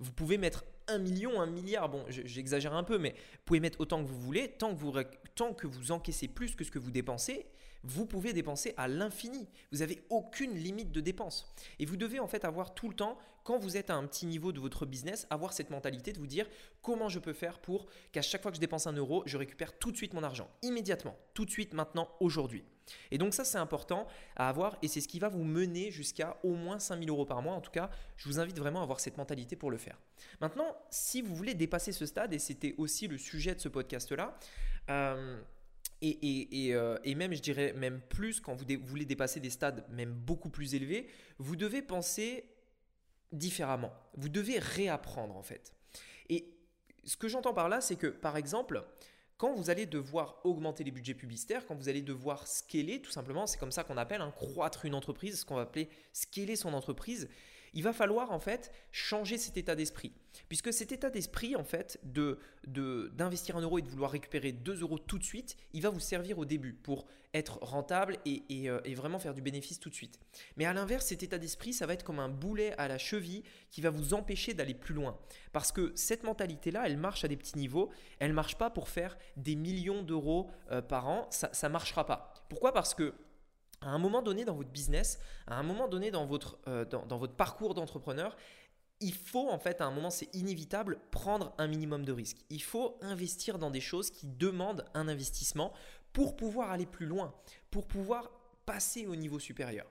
vous 0.00 0.12
pouvez 0.12 0.38
mettre 0.38 0.64
un 0.88 0.98
million, 0.98 1.40
un 1.40 1.46
milliard, 1.46 1.88
bon 1.88 2.04
j'exagère 2.08 2.74
un 2.74 2.82
peu, 2.82 2.98
mais 2.98 3.10
vous 3.10 3.42
pouvez 3.44 3.60
mettre 3.60 3.80
autant 3.80 4.02
que 4.02 4.08
vous 4.08 4.18
voulez, 4.18 4.48
tant 4.58 4.74
que 4.74 5.66
vous, 5.66 5.92
encaissez 5.92 6.26
plus 6.26 6.56
que 6.56 6.64
ce 6.64 6.70
que 6.70 6.78
vous 6.78 6.90
dépensez, 6.90 7.46
vous 7.82 8.06
pouvez 8.06 8.32
dépenser 8.32 8.74
à 8.76 8.88
l'infini. 8.88 9.48
Vous 9.72 9.78
n'avez 9.78 10.02
aucune 10.10 10.54
limite 10.54 10.92
de 10.92 11.00
dépense. 11.00 11.50
Et 11.78 11.86
vous 11.86 11.96
devez 11.96 12.20
en 12.20 12.26
fait 12.26 12.44
avoir 12.44 12.74
tout 12.74 12.88
le 12.88 12.94
temps, 12.94 13.16
quand 13.42 13.58
vous 13.58 13.76
êtes 13.76 13.88
à 13.88 13.94
un 13.94 14.06
petit 14.06 14.26
niveau 14.26 14.52
de 14.52 14.60
votre 14.60 14.84
business, 14.84 15.26
avoir 15.30 15.52
cette 15.52 15.70
mentalité 15.70 16.12
de 16.12 16.18
vous 16.18 16.26
dire 16.26 16.46
comment 16.82 17.08
je 17.08 17.18
peux 17.18 17.32
faire 17.32 17.58
pour 17.58 17.86
qu'à 18.12 18.22
chaque 18.22 18.42
fois 18.42 18.50
que 18.50 18.56
je 18.56 18.60
dépense 18.60 18.86
un 18.86 18.92
euro, 18.92 19.22
je 19.26 19.38
récupère 19.38 19.78
tout 19.78 19.92
de 19.92 19.96
suite 19.96 20.12
mon 20.12 20.22
argent, 20.22 20.50
immédiatement, 20.62 21.16
tout 21.32 21.46
de 21.46 21.50
suite, 21.50 21.72
maintenant, 21.72 22.08
aujourd'hui. 22.20 22.64
Et 23.10 23.18
donc 23.18 23.34
ça, 23.34 23.44
c'est 23.44 23.58
important 23.58 24.06
à 24.36 24.48
avoir 24.48 24.76
et 24.82 24.88
c'est 24.88 25.00
ce 25.00 25.08
qui 25.08 25.18
va 25.18 25.28
vous 25.28 25.44
mener 25.44 25.90
jusqu'à 25.90 26.38
au 26.42 26.54
moins 26.54 26.78
5000 26.78 27.08
euros 27.08 27.26
par 27.26 27.42
mois. 27.42 27.54
En 27.54 27.60
tout 27.60 27.70
cas, 27.70 27.90
je 28.16 28.28
vous 28.28 28.38
invite 28.38 28.58
vraiment 28.58 28.80
à 28.80 28.82
avoir 28.82 29.00
cette 29.00 29.16
mentalité 29.16 29.56
pour 29.56 29.70
le 29.70 29.78
faire. 29.78 29.98
Maintenant, 30.40 30.76
si 30.90 31.22
vous 31.22 31.34
voulez 31.34 31.54
dépasser 31.54 31.92
ce 31.92 32.06
stade, 32.06 32.32
et 32.32 32.38
c'était 32.38 32.74
aussi 32.78 33.08
le 33.08 33.18
sujet 33.18 33.54
de 33.54 33.60
ce 33.60 33.68
podcast-là, 33.68 34.38
euh, 34.90 35.40
euh, 36.02 36.98
et, 37.04 37.14
même, 37.14 37.34
je 37.34 37.42
dirais 37.42 37.72
même 37.74 38.00
plus, 38.00 38.40
quand 38.40 38.54
vous, 38.54 38.64
voulez 38.84 39.04
dépasser 39.04 39.40
des 39.40 39.50
stades 39.50 39.84
même 39.90 40.12
beaucoup 40.12 40.48
plus 40.48 40.74
élevés, 40.74 41.08
vous 41.38 41.56
devez 41.56 41.82
penser 41.82 42.44
différemment. 43.32 43.92
Vous 44.16 44.28
devez 44.28 44.58
réapprendre 44.58 45.36
en 45.36 45.42
fait. 45.42 45.74
Et 46.28 46.56
ce 47.04 47.16
que 47.16 47.28
j'entends 47.28 47.54
par 47.54 47.68
là, 47.68 47.80
c'est 47.80 47.96
que 47.96 48.06
par 48.06 48.36
exemple, 48.36 48.84
quand 49.40 49.54
vous 49.54 49.70
allez 49.70 49.86
devoir 49.86 50.36
augmenter 50.44 50.84
les 50.84 50.90
budgets 50.90 51.14
publicitaires, 51.14 51.64
quand 51.66 51.74
vous 51.74 51.88
allez 51.88 52.02
devoir 52.02 52.46
scaler, 52.46 53.00
tout 53.00 53.10
simplement, 53.10 53.46
c'est 53.46 53.56
comme 53.56 53.72
ça 53.72 53.84
qu'on 53.84 53.96
appelle 53.96 54.20
un 54.20 54.30
croître 54.30 54.84
une 54.84 54.94
entreprise, 54.94 55.40
ce 55.40 55.44
qu'on 55.46 55.54
va 55.54 55.62
appeler 55.62 55.88
scaler 56.12 56.56
son 56.56 56.74
entreprise, 56.74 57.26
il 57.74 57.82
va 57.82 57.92
falloir 57.92 58.30
en 58.32 58.38
fait 58.38 58.72
changer 58.92 59.38
cet 59.38 59.56
état 59.56 59.74
d'esprit. 59.74 60.12
Puisque 60.48 60.72
cet 60.72 60.92
état 60.92 61.10
d'esprit 61.10 61.56
en 61.56 61.64
fait 61.64 61.98
de, 62.04 62.38
d'investir 62.66 63.56
un 63.56 63.60
euro 63.62 63.78
et 63.78 63.82
de 63.82 63.88
vouloir 63.88 64.10
récupérer 64.10 64.52
2 64.52 64.80
euros 64.82 64.98
tout 64.98 65.18
de 65.18 65.24
suite, 65.24 65.56
il 65.72 65.82
va 65.82 65.90
vous 65.90 66.00
servir 66.00 66.38
au 66.38 66.44
début 66.44 66.72
pour 66.72 67.06
être 67.32 67.58
rentable 67.62 68.18
et, 68.24 68.44
euh, 68.68 68.80
et 68.84 68.94
vraiment 68.94 69.18
faire 69.18 69.34
du 69.34 69.42
bénéfice 69.42 69.78
tout 69.78 69.88
de 69.88 69.94
suite. 69.94 70.18
Mais 70.56 70.64
à 70.64 70.72
l'inverse, 70.72 71.06
cet 71.06 71.22
état 71.22 71.38
d'esprit, 71.38 71.72
ça 71.72 71.86
va 71.86 71.94
être 71.94 72.02
comme 72.02 72.18
un 72.18 72.28
boulet 72.28 72.74
à 72.76 72.88
la 72.88 72.98
cheville 72.98 73.44
qui 73.70 73.80
va 73.80 73.90
vous 73.90 74.14
empêcher 74.14 74.52
d'aller 74.54 74.74
plus 74.74 74.94
loin. 74.94 75.16
Parce 75.52 75.70
que 75.70 75.92
cette 75.94 76.24
mentalité-là, 76.24 76.82
elle 76.86 76.96
marche 76.96 77.24
à 77.24 77.28
des 77.28 77.36
petits 77.36 77.58
niveaux, 77.58 77.90
elle 78.18 78.30
ne 78.30 78.34
marche 78.34 78.56
pas 78.56 78.70
pour 78.70 78.88
faire 78.88 79.16
des 79.36 79.54
millions 79.54 80.02
d'euros 80.02 80.50
euh, 80.70 80.82
par 80.82 81.08
an, 81.08 81.28
ça 81.30 81.68
ne 81.68 81.72
marchera 81.72 82.04
pas. 82.04 82.34
Pourquoi? 82.48 82.72
Parce 82.72 82.94
que 82.94 83.14
à 83.80 83.90
un 83.90 83.98
moment 83.98 84.22
donné 84.22 84.44
dans 84.44 84.54
votre 84.54 84.70
business, 84.70 85.18
à 85.46 85.58
un 85.58 85.62
moment 85.62 85.88
donné 85.88 86.10
dans 86.10 86.26
votre, 86.26 86.58
euh, 86.68 86.84
dans, 86.84 87.18
votre 87.18 87.34
parcours 87.34 87.74
d'entrepreneur, 87.74 88.36
il 89.00 89.14
faut 89.14 89.48
en 89.48 89.58
fait, 89.58 89.80
à 89.80 89.86
un 89.86 89.90
moment, 89.90 90.10
c'est 90.10 90.34
inévitable, 90.34 90.98
prendre 91.10 91.54
un 91.56 91.66
minimum 91.66 92.04
de 92.04 92.12
risques. 92.12 92.44
Il 92.50 92.62
faut 92.62 92.98
investir 93.00 93.58
dans 93.58 93.70
des 93.70 93.80
choses 93.80 94.10
qui 94.10 94.26
demandent 94.26 94.84
un 94.92 95.08
investissement 95.08 95.72
pour 96.12 96.36
pouvoir 96.36 96.70
aller 96.70 96.86
plus 96.86 97.06
loin, 97.06 97.34
pour 97.70 97.86
pouvoir 97.86 98.30
passer 98.66 99.06
au 99.06 99.16
niveau 99.16 99.38
supérieur. 99.38 99.86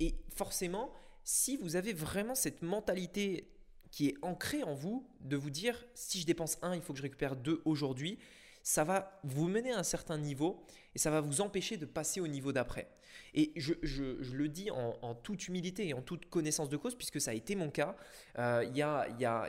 Et 0.00 0.14
forcément, 0.34 0.90
si 1.24 1.56
vous 1.56 1.76
avez 1.76 1.92
vraiment 1.92 2.34
cette 2.34 2.62
mentalité 2.62 3.52
qui 3.90 4.08
est 4.08 4.16
ancrée 4.22 4.62
en 4.62 4.74
vous, 4.74 5.06
de 5.20 5.36
vous 5.36 5.50
dire 5.50 5.84
si 5.94 6.20
je 6.20 6.26
dépense 6.26 6.58
1, 6.62 6.74
il 6.74 6.82
faut 6.82 6.92
que 6.92 6.98
je 6.98 7.02
récupère 7.02 7.36
2 7.36 7.62
aujourd'hui, 7.64 8.18
ça 8.62 8.84
va 8.84 9.20
vous 9.22 9.48
mener 9.48 9.72
à 9.72 9.78
un 9.78 9.84
certain 9.84 10.18
niveau 10.18 10.64
et 10.96 10.98
ça 10.98 11.10
va 11.10 11.20
vous 11.20 11.42
empêcher 11.42 11.76
de 11.76 11.84
passer 11.84 12.22
au 12.22 12.26
niveau 12.26 12.52
d'après. 12.52 12.88
Et 13.34 13.52
je, 13.56 13.74
le 14.32 14.48
dis 14.48 14.70
en, 14.70 15.14
toute 15.14 15.46
humilité 15.46 15.86
et 15.86 15.92
en 15.92 16.00
toute 16.00 16.24
connaissance 16.24 16.70
de 16.70 16.78
cause, 16.78 16.94
puisque 16.94 17.20
ça 17.20 17.32
a 17.32 17.34
été 17.34 17.54
mon 17.54 17.68
cas. 17.68 17.96
Euh, 18.38 18.64
il 18.66 18.74
y, 18.74 18.80
a, 18.80 19.06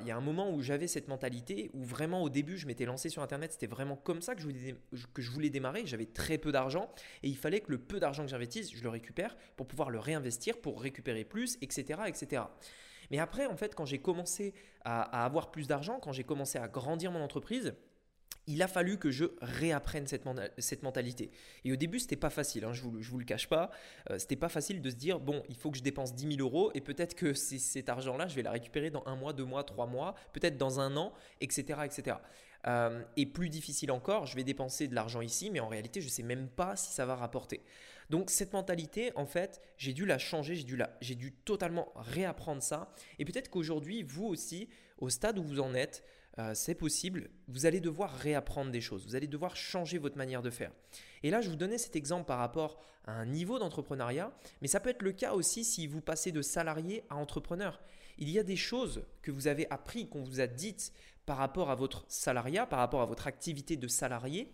un 0.10 0.20
moment 0.20 0.52
où 0.52 0.62
j'avais 0.62 0.88
cette 0.88 1.08
mentalité, 1.08 1.72
où 1.74 1.86
vraiment 1.86 2.22
au 2.22 2.28
début, 2.28 2.58
je 2.58 2.68
m'étais 2.68 2.84
lancé 2.84 3.08
sur 3.08 3.22
Internet, 3.22 3.54
c'était 3.54 3.68
vraiment 3.68 3.96
comme 3.96 4.22
ça 4.22 4.36
que 4.36 4.42
je 4.42 4.48
voulais, 4.48 4.76
que 5.14 5.22
je 5.22 5.32
voulais 5.32 5.50
démarrer. 5.50 5.86
J'avais 5.86 6.06
très 6.06 6.38
peu 6.38 6.52
d'argent 6.52 6.92
et 7.24 7.30
il 7.30 7.38
fallait 7.38 7.62
que 7.62 7.72
le 7.72 7.78
peu 7.78 8.02
d'argent 8.02 8.24
que 8.24 8.30
j'investisse, 8.30 8.76
je 8.76 8.84
le 8.84 8.90
récupère 8.90 9.38
pour 9.56 9.68
pouvoir 9.68 9.90
le 9.90 10.00
réinvestir, 10.00 10.60
pour 10.60 10.82
récupérer 10.82 11.24
plus, 11.24 11.58
etc. 11.62 12.02
etc. 12.08 12.42
Mais 13.10 13.20
après, 13.20 13.46
en 13.46 13.56
fait, 13.56 13.74
quand 13.74 13.86
j'ai 13.86 14.00
commencé 14.00 14.54
à 14.84 15.24
avoir 15.24 15.50
plus 15.50 15.66
d'argent, 15.66 16.02
quand 16.02 16.12
j'ai 16.12 16.26
commencé 16.26 16.58
à 16.58 16.68
grandir 16.68 17.10
mon 17.10 17.22
entreprise, 17.22 17.74
il 18.48 18.62
a 18.64 18.68
fallu 18.68 18.98
que 18.98 19.12
je 19.12 19.26
réapprenne 19.42 20.08
cette, 20.08 20.24
cette 20.58 20.84
mentalité. 20.84 21.32
Et 21.66 21.72
au 21.72 21.76
début, 21.76 22.00
c'était 22.00 22.16
pas 22.16 22.30
facile, 22.30 22.64
hein, 22.64 22.74
je 22.74 22.86
ne 22.86 22.90
vous, 22.90 23.02
vous, 23.02 23.20
le 23.20 23.26
cache 23.26 23.48
pas. 23.48 23.70
Euh, 24.10 24.18
c'était 24.18 24.36
pas 24.36 24.50
facile 24.50 24.82
de 24.82 24.90
se 24.90 24.96
dire, 24.96 25.20
bon, 25.20 25.44
il 25.50 25.56
faut 25.56 25.70
que 25.70 25.78
je 25.78 25.84
dépense 25.84 26.14
10 26.14 26.38
000 26.38 26.48
euros 26.48 26.72
et 26.74 26.82
peut-être 26.82 27.14
que 27.14 27.34
cet 27.34 27.90
argent-là, 27.90 28.28
je 28.28 28.36
vais 28.36 28.44
la 28.44 28.52
récupérer 28.52 28.90
dans 28.90 29.04
un 29.06 29.16
mois, 29.16 29.34
deux 29.34 29.46
mois, 29.46 29.64
trois 29.64 29.86
mois, 29.86 30.16
peut-être 30.34 30.58
dans 30.58 30.80
un 30.80 30.96
an, 30.96 31.14
etc. 31.42 31.82
etc. 31.84 32.18
Euh, 32.68 33.04
et 33.16 33.26
plus 33.26 33.50
difficile 33.50 33.92
encore, 33.92 34.26
je 34.26 34.36
vais 34.36 34.44
dépenser 34.44 34.88
de 34.88 34.96
l'argent 34.96 35.22
ici, 35.22 35.50
mais 35.50 35.60
en 35.60 35.68
réalité, 35.68 36.02
je 36.02 36.08
ne 36.08 36.12
sais 36.12 36.24
même 36.24 36.48
pas 36.48 36.76
si 36.76 36.92
ça 36.92 37.06
va 37.06 37.16
rapporter. 37.16 37.62
Donc 38.10 38.30
cette 38.30 38.54
mentalité, 38.54 39.12
en 39.16 39.26
fait, 39.26 39.62
j'ai 39.78 39.94
dû 39.94 40.06
la 40.06 40.18
changer, 40.18 40.56
j'ai 40.56 40.64
dû, 40.64 40.78
la, 40.78 40.90
dû 41.02 41.34
totalement 41.34 41.92
réapprendre 41.96 42.62
ça. 42.62 42.94
Et 43.20 43.26
peut-être 43.26 43.50
qu'aujourd'hui, 43.50 44.04
vous 44.04 44.26
aussi, 44.26 44.70
au 44.98 45.10
stade 45.10 45.38
où 45.38 45.44
vous 45.44 45.60
en 45.60 45.74
êtes, 45.74 46.04
euh, 46.40 46.54
c'est 46.54 46.76
possible, 46.76 47.30
vous 47.48 47.66
allez 47.66 47.80
devoir 47.80 48.14
réapprendre 48.14 48.72
des 48.72 48.82
choses, 48.82 49.06
vous 49.06 49.16
allez 49.16 49.28
devoir 49.28 49.56
changer 49.56 49.98
votre 49.98 50.18
manière 50.18 50.42
de 50.42 50.50
faire. 50.52 50.72
Et 51.24 51.32
là, 51.32 51.42
je 51.42 51.50
vous 51.50 51.56
donnais 51.56 51.80
cet 51.80 51.96
exemple 51.96 52.26
par 52.26 52.38
rapport 52.38 52.80
à 53.06 53.14
un 53.14 53.26
niveau 53.26 53.58
d'entrepreneuriat, 53.58 54.32
mais 54.62 54.68
ça 54.68 54.80
peut 54.80 54.90
être 54.90 55.02
le 55.02 55.14
cas 55.14 55.34
aussi 55.34 55.64
si 55.64 55.88
vous 55.88 56.02
passez 56.02 56.32
de 56.32 56.42
salarié 56.42 57.04
à 57.10 57.16
entrepreneur. 57.16 57.82
Il 58.20 58.30
y 58.30 58.38
a 58.38 58.44
des 58.44 58.56
choses 58.56 59.04
que 59.22 59.32
vous 59.32 59.48
avez 59.48 59.70
appris, 59.72 60.08
qu'on 60.08 60.24
vous 60.24 60.40
a 60.40 60.48
dites 60.48 60.94
par 61.26 61.38
rapport 61.38 61.72
à 61.72 61.76
votre 61.76 62.06
salariat, 62.08 62.66
par 62.66 62.80
rapport 62.80 63.02
à 63.02 63.06
votre 63.06 63.28
activité 63.28 63.76
de 63.76 63.88
salarié, 63.88 64.54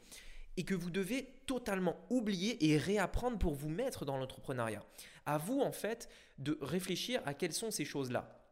et 0.56 0.64
que 0.64 0.76
vous 0.76 0.92
devez 0.92 1.34
totalement 1.46 1.98
oublier 2.10 2.72
et 2.72 2.78
réapprendre 2.78 3.38
pour 3.38 3.56
vous 3.56 3.70
mettre 3.70 4.06
dans 4.06 4.18
l'entrepreneuriat. 4.18 4.84
À 5.26 5.38
vous, 5.38 5.60
en 5.62 5.72
fait, 5.72 6.10
de 6.38 6.58
réfléchir 6.62 7.22
à 7.26 7.34
quelles 7.34 7.54
sont 7.54 7.72
ces 7.72 7.86
choses-là. 7.86 8.43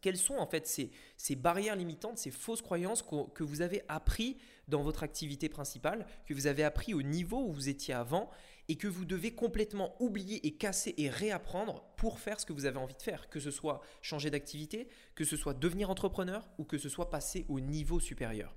Quelles 0.00 0.16
sont 0.16 0.36
en 0.36 0.46
fait 0.46 0.66
ces, 0.66 1.36
barrières 1.36 1.76
limitantes, 1.76 2.18
ces 2.18 2.30
fausses 2.30 2.62
croyances 2.62 3.02
que, 3.34 3.42
vous 3.42 3.62
avez 3.62 3.82
appris 3.88 4.36
dans 4.68 4.82
votre 4.82 5.02
activité 5.02 5.48
principale, 5.48 6.06
que 6.26 6.34
vous 6.34 6.46
avez 6.46 6.64
appris 6.64 6.94
au 6.94 7.02
niveau 7.02 7.38
où 7.38 7.52
vous 7.52 7.68
étiez 7.68 7.94
avant 7.94 8.30
et 8.68 8.76
que 8.76 8.86
vous 8.86 9.04
devez 9.04 9.34
complètement 9.34 9.94
oublier 10.00 10.46
et 10.46 10.56
casser 10.56 10.94
et 10.98 11.08
réapprendre 11.08 11.84
pour 11.96 12.20
faire 12.20 12.38
ce 12.38 12.46
que 12.46 12.52
vous 12.52 12.66
avez 12.66 12.78
envie 12.78 12.94
de 12.94 13.02
faire, 13.02 13.28
que 13.30 13.40
ce 13.40 13.50
soit 13.50 13.80
changer 14.02 14.30
d'activité, 14.30 14.88
que 15.14 15.24
ce 15.24 15.36
soit 15.36 15.54
devenir 15.54 15.88
entrepreneur 15.88 16.48
ou 16.58 16.64
que 16.64 16.76
ce 16.76 16.88
soit 16.88 17.08
passer 17.08 17.46
au 17.48 17.60
niveau 17.60 17.98
supérieur. 17.98 18.54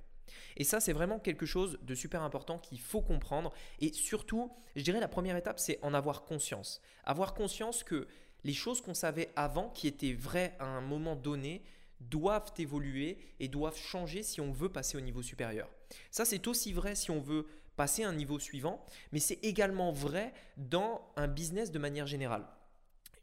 Et 0.57 0.63
ça, 0.63 0.79
c'est 0.79 0.93
vraiment 0.93 1.19
quelque 1.19 1.45
chose 1.45 1.77
de 1.81 1.95
super 1.95 2.21
important 2.21 2.57
qu'il 2.57 2.79
faut 2.79 3.01
comprendre. 3.01 3.53
Et 3.79 3.93
surtout, 3.93 4.51
je 4.75 4.83
dirais 4.83 5.00
la 5.00 5.07
première 5.07 5.36
étape, 5.36 5.60
c'est 5.60 5.79
en 5.81 5.93
avoir 5.93 6.24
conscience. 6.24 6.81
Avoir 7.03 7.33
conscience 7.33 7.83
que 7.83 8.07
les 8.43 8.53
choses 8.53 8.81
qu'on 8.81 8.93
savait 8.93 9.29
avant, 9.36 9.69
qui 9.69 9.88
étaient 9.88 10.13
vraies 10.13 10.55
à 10.60 10.65
un 10.65 10.81
moment 10.81 11.15
donné, 11.15 11.63
doivent 12.00 12.51
évoluer 12.57 13.17
et 13.39 13.48
doivent 13.48 13.77
changer 13.77 14.24
si 14.24 14.41
on 14.41 14.51
veut 14.51 14.69
passer 14.69 14.98
au 14.98 15.01
niveau 15.01 15.21
supérieur. 15.21 15.69
Ça, 16.10 16.25
c'est 16.25 16.48
aussi 16.48 16.74
vrai 16.74 16.95
si 16.95 17.12
on 17.12 17.19
veut 17.19 17.45
passer 17.75 18.03
à 18.03 18.10
un 18.10 18.13
niveau 18.13 18.39
suivant, 18.39 18.83
mais 19.12 19.19
c'est 19.19 19.39
également 19.43 19.91
vrai 19.91 20.33
dans 20.57 21.01
un 21.15 21.27
business 21.27 21.71
de 21.71 21.79
manière 21.79 22.07
générale 22.07 22.45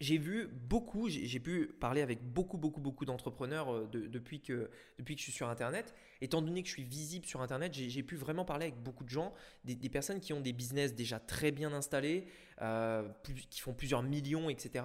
j'ai 0.00 0.17
vu 0.17 0.49
beaucoup, 0.49 1.09
j'ai 1.09 1.40
pu 1.40 1.67
parler 1.67 2.02
avec 2.02 2.23
beaucoup, 2.23 2.57
beaucoup, 2.57 2.81
beaucoup 2.81 3.05
d'entrepreneurs 3.05 3.75
euh, 3.75 3.88
depuis, 3.90 4.40
que, 4.40 4.71
depuis 4.99 5.17
que 5.17 5.21
je 5.21 5.25
suis 5.25 5.33
sur 5.33 5.49
Internet. 5.49 5.93
Étant 6.21 6.40
donné 6.40 6.62
que 6.62 6.69
je 6.69 6.75
suis 6.75 6.85
visible 6.85 7.26
sur 7.26 7.40
Internet, 7.40 7.75
j'ai 7.75 8.02
pu 8.02 8.14
vraiment 8.14 8.45
parler 8.45 8.67
avec 8.67 8.81
beaucoup 8.81 9.05
de 9.05 9.09
gens, 9.09 9.35
des, 9.64 9.76
personnes 9.88 10.21
qui 10.21 10.33
ont 10.33 10.40
des 10.40 10.52
business 10.52 10.95
déjà 10.95 11.19
très 11.19 11.50
bien 11.50 11.73
installés, 11.73 12.26
euh, 12.62 13.09
qui 13.50 13.61
font 13.61 13.75
plusieurs 13.75 14.02
millions, 14.02 14.49
etc. 14.50 14.85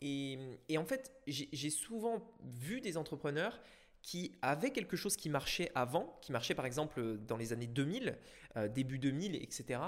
Et, 0.00 0.38
en 0.76 0.84
fait, 0.84 1.12
j'ai 1.26 1.70
souvent 1.70 2.22
vu 2.42 2.80
des 2.80 2.96
entrepreneurs 2.96 3.60
qui 4.02 4.32
avaient 4.40 4.70
quelque 4.70 4.96
chose 4.96 5.16
qui 5.16 5.28
marchait 5.28 5.70
avant, 5.74 6.18
qui 6.22 6.30
marchait 6.30 6.54
par 6.54 6.64
exemple 6.64 7.18
dans 7.26 7.36
les 7.36 7.52
années 7.52 7.66
2000, 7.66 8.16
euh, 8.56 8.68
début 8.68 8.98
2000, 8.98 9.34
etc 9.34 9.80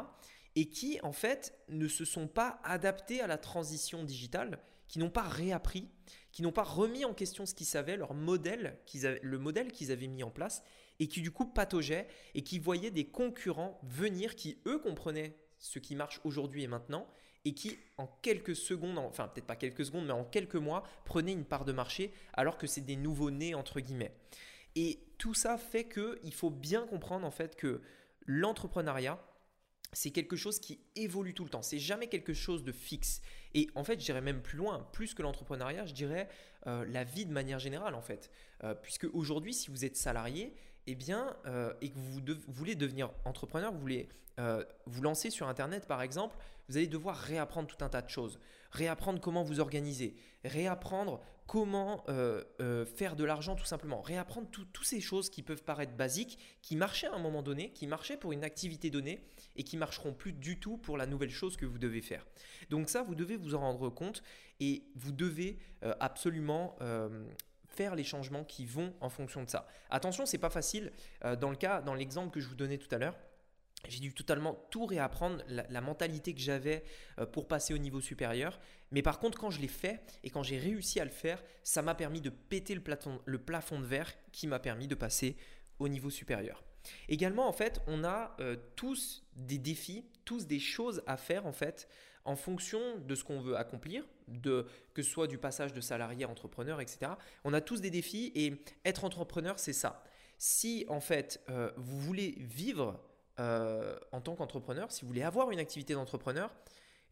et 0.56 0.68
qui 0.68 0.98
en 1.02 1.12
fait 1.12 1.58
ne 1.68 1.88
se 1.88 2.04
sont 2.04 2.26
pas 2.26 2.60
adaptés 2.64 3.20
à 3.20 3.26
la 3.26 3.38
transition 3.38 4.04
digitale, 4.04 4.58
qui 4.88 4.98
n'ont 4.98 5.10
pas 5.10 5.22
réappris, 5.22 5.88
qui 6.32 6.42
n'ont 6.42 6.52
pas 6.52 6.64
remis 6.64 7.04
en 7.04 7.14
question 7.14 7.46
ce 7.46 7.54
qu'ils 7.54 7.66
savaient, 7.66 7.96
leur 7.96 8.14
modèle 8.14 8.78
le 9.22 9.38
modèle 9.38 9.70
qu'ils 9.72 9.92
avaient 9.92 10.06
mis 10.06 10.22
en 10.22 10.30
place, 10.30 10.62
et 10.98 11.08
qui 11.08 11.20
du 11.20 11.30
coup 11.30 11.46
pataugeaient 11.46 12.08
et 12.34 12.42
qui 12.42 12.58
voyaient 12.58 12.90
des 12.90 13.06
concurrents 13.06 13.78
venir 13.84 14.34
qui 14.34 14.58
eux 14.66 14.78
comprenaient 14.78 15.36
ce 15.58 15.78
qui 15.78 15.94
marche 15.94 16.20
aujourd'hui 16.24 16.62
et 16.62 16.66
maintenant, 16.66 17.06
et 17.44 17.54
qui 17.54 17.78
en 17.96 18.06
quelques 18.22 18.56
secondes, 18.56 18.98
enfin 18.98 19.28
peut-être 19.28 19.46
pas 19.46 19.56
quelques 19.56 19.84
secondes, 19.84 20.06
mais 20.06 20.12
en 20.12 20.24
quelques 20.24 20.56
mois, 20.56 20.84
prenaient 21.04 21.32
une 21.32 21.44
part 21.44 21.64
de 21.64 21.72
marché 21.72 22.12
alors 22.34 22.58
que 22.58 22.66
c'est 22.66 22.80
des 22.80 22.96
nouveaux 22.96 23.30
nés 23.30 23.54
entre 23.54 23.80
guillemets. 23.80 24.14
Et 24.76 25.00
tout 25.18 25.34
ça 25.34 25.58
fait 25.58 25.88
qu'il 25.88 26.34
faut 26.34 26.50
bien 26.50 26.86
comprendre 26.86 27.26
en 27.26 27.30
fait 27.30 27.56
que 27.56 27.80
l'entrepreneuriat, 28.26 29.20
c'est 29.92 30.10
quelque 30.10 30.36
chose 30.36 30.60
qui 30.60 30.80
évolue 30.96 31.34
tout 31.34 31.44
le 31.44 31.50
temps. 31.50 31.62
C'est 31.62 31.78
jamais 31.78 32.08
quelque 32.08 32.34
chose 32.34 32.62
de 32.62 32.72
fixe. 32.72 33.20
Et 33.54 33.68
en 33.74 33.84
fait, 33.84 33.98
je 33.98 34.04
dirais 34.04 34.20
même 34.20 34.42
plus 34.42 34.58
loin, 34.58 34.86
plus 34.92 35.14
que 35.14 35.22
l'entrepreneuriat, 35.22 35.86
je 35.86 35.94
dirais 35.94 36.28
euh, 36.66 36.84
la 36.86 37.04
vie 37.04 37.24
de 37.24 37.32
manière 37.32 37.58
générale 37.58 37.94
en 37.94 38.02
fait. 38.02 38.30
Euh, 38.64 38.74
puisque 38.74 39.06
aujourd'hui, 39.12 39.54
si 39.54 39.70
vous 39.70 39.84
êtes 39.84 39.96
salarié, 39.96 40.54
eh 40.86 40.94
bien, 40.94 41.36
euh, 41.46 41.72
et 41.80 41.90
que 41.90 41.98
vous, 41.98 42.20
voulez 42.48 42.74
devenir 42.74 43.10
entrepreneur, 43.24 43.72
vous 43.72 43.80
voulez 43.80 44.08
vous 44.86 45.02
lancer 45.02 45.30
sur 45.30 45.48
Internet 45.48 45.86
par 45.86 46.02
exemple, 46.02 46.36
vous 46.68 46.76
allez 46.76 46.86
devoir 46.86 47.16
réapprendre 47.16 47.66
tout 47.66 47.82
un 47.84 47.88
tas 47.88 48.02
de 48.02 48.08
choses. 48.08 48.38
Réapprendre 48.70 49.20
comment 49.20 49.42
vous 49.42 49.60
organiser, 49.60 50.14
réapprendre 50.44 51.20
comment 51.46 52.04
euh, 52.10 52.44
euh, 52.60 52.84
faire 52.84 53.16
de 53.16 53.24
l'argent 53.24 53.56
tout 53.56 53.64
simplement, 53.64 54.02
réapprendre 54.02 54.48
toutes 54.50 54.84
ces 54.84 55.00
choses 55.00 55.30
qui 55.30 55.42
peuvent 55.42 55.64
paraître 55.64 55.96
basiques, 55.96 56.38
qui 56.60 56.76
marchaient 56.76 57.06
à 57.06 57.14
un 57.14 57.18
moment 57.18 57.42
donné, 57.42 57.72
qui 57.72 57.86
marchaient 57.86 58.18
pour 58.18 58.32
une 58.32 58.44
activité 58.44 58.90
donnée 58.90 59.24
et 59.56 59.64
qui 59.64 59.78
marcheront 59.78 60.12
plus 60.12 60.34
du 60.34 60.60
tout 60.60 60.76
pour 60.76 60.98
la 60.98 61.06
nouvelle 61.06 61.30
chose 61.30 61.56
que 61.56 61.64
vous 61.64 61.78
devez 61.78 62.02
faire. 62.02 62.26
Donc 62.68 62.90
ça, 62.90 63.02
vous 63.02 63.14
devez 63.14 63.38
vous 63.38 63.54
en 63.54 63.60
rendre 63.60 63.88
compte 63.88 64.22
et 64.60 64.84
vous 64.94 65.12
devez 65.12 65.58
euh, 65.82 65.94
absolument 66.00 66.76
faire 67.68 67.94
les 67.94 68.04
changements 68.04 68.44
qui 68.44 68.66
vont 68.66 68.92
en 69.00 69.08
fonction 69.08 69.42
de 69.42 69.48
ça. 69.48 69.66
Attention, 69.88 70.26
c'est 70.26 70.38
pas 70.38 70.50
facile. 70.50 70.92
dans 71.40 71.50
le 71.50 71.56
cas, 71.56 71.80
dans 71.80 71.94
l'exemple 71.94 72.30
que 72.30 72.40
je 72.40 72.48
vous 72.48 72.56
donnais 72.56 72.76
tout 72.76 72.92
à 72.92 72.98
l'heure, 72.98 73.14
j'ai 73.86 74.00
dû 74.00 74.12
totalement 74.12 74.54
tout 74.70 74.86
réapprendre, 74.86 75.42
la, 75.48 75.80
mentalité 75.80 76.34
que 76.34 76.40
j'avais 76.40 76.82
euh, 77.18 77.26
pour 77.26 77.46
passer 77.46 77.74
au 77.74 77.78
niveau 77.78 78.00
supérieur. 78.00 78.58
Mais 78.90 79.02
par 79.02 79.18
contre, 79.18 79.38
quand 79.38 79.50
je 79.50 79.60
l'ai 79.60 79.68
fait 79.68 80.00
et 80.24 80.30
quand 80.30 80.42
j'ai 80.42 80.58
réussi 80.58 80.98
à 81.00 81.04
le 81.04 81.10
faire, 81.10 81.42
ça 81.62 81.82
m'a 81.82 81.94
permis 81.94 82.20
de 82.20 82.30
péter 82.30 82.74
le, 82.74 82.80
plafond 83.38 83.80
de 83.80 83.84
verre 83.86 84.12
qui 84.32 84.46
m'a 84.46 84.58
permis 84.58 84.88
de 84.88 84.94
passer 84.94 85.36
au 85.78 85.88
niveau 85.88 86.10
supérieur. 86.10 86.64
Également, 87.08 87.46
en 87.46 87.52
fait, 87.52 87.80
on 87.86 88.02
a 88.02 88.34
euh, 88.40 88.56
tous 88.76 89.24
des 89.36 89.58
défis, 89.58 90.04
tous 90.24 90.46
des 90.46 90.58
choses 90.58 91.02
à 91.06 91.16
faire, 91.16 91.46
en 91.46 91.52
fait, 91.52 91.88
en 92.24 92.36
fonction 92.36 92.98
de 92.98 93.14
ce 93.14 93.24
qu'on 93.24 93.40
veut 93.40 93.56
accomplir, 93.56 94.04
de, 94.26 94.66
que 94.94 95.02
ce 95.02 95.10
soit 95.10 95.26
du 95.26 95.38
passage 95.38 95.72
de 95.72 95.80
salarié 95.80 96.24
à 96.24 96.28
entrepreneur, 96.28 96.80
etc. 96.80 97.12
On 97.44 97.54
a 97.54 97.60
tous 97.60 97.80
des 97.80 97.90
défis 97.90 98.32
et 98.34 98.62
être 98.84 99.04
entrepreneur, 99.04 99.58
c'est 99.58 99.72
ça. 99.72 100.02
Si, 100.36 100.84
en 100.88 101.00
fait, 101.00 101.42
euh, 101.48 101.70
vous 101.76 102.00
voulez 102.00 102.36
vivre 102.38 103.00
euh, 103.38 103.96
en 104.12 104.20
tant 104.20 104.34
qu'entrepreneur, 104.34 104.90
si 104.90 105.02
vous 105.02 105.08
voulez 105.08 105.22
avoir 105.22 105.50
une 105.50 105.58
activité 105.58 105.94
d'entrepreneur, 105.94 106.52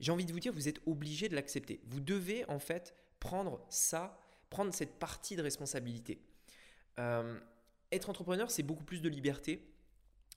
j'ai 0.01 0.13
envie 0.13 0.25
de 0.25 0.33
vous 0.33 0.41
dire, 0.41 0.53
vous 0.53 0.69
êtes 0.69 0.81
obligé 0.87 1.29
de 1.29 1.35
l'accepter. 1.35 1.81
Vous 1.87 2.01
devez 2.01 2.45
en 2.49 2.59
fait 2.59 2.95
prendre 3.21 3.65
ça, 3.69 4.19
prendre 4.51 4.75
cette 4.75 4.99
partie 4.99 5.37
de 5.37 5.43
responsabilité. 5.43 6.21
Euh, 6.99 7.39
être 7.93 8.11
entrepreneur, 8.11 8.51
c'est 8.51 8.63
beaucoup 8.63 8.85
plus 8.85 9.01
de 9.01 9.09
liberté, 9.09 9.73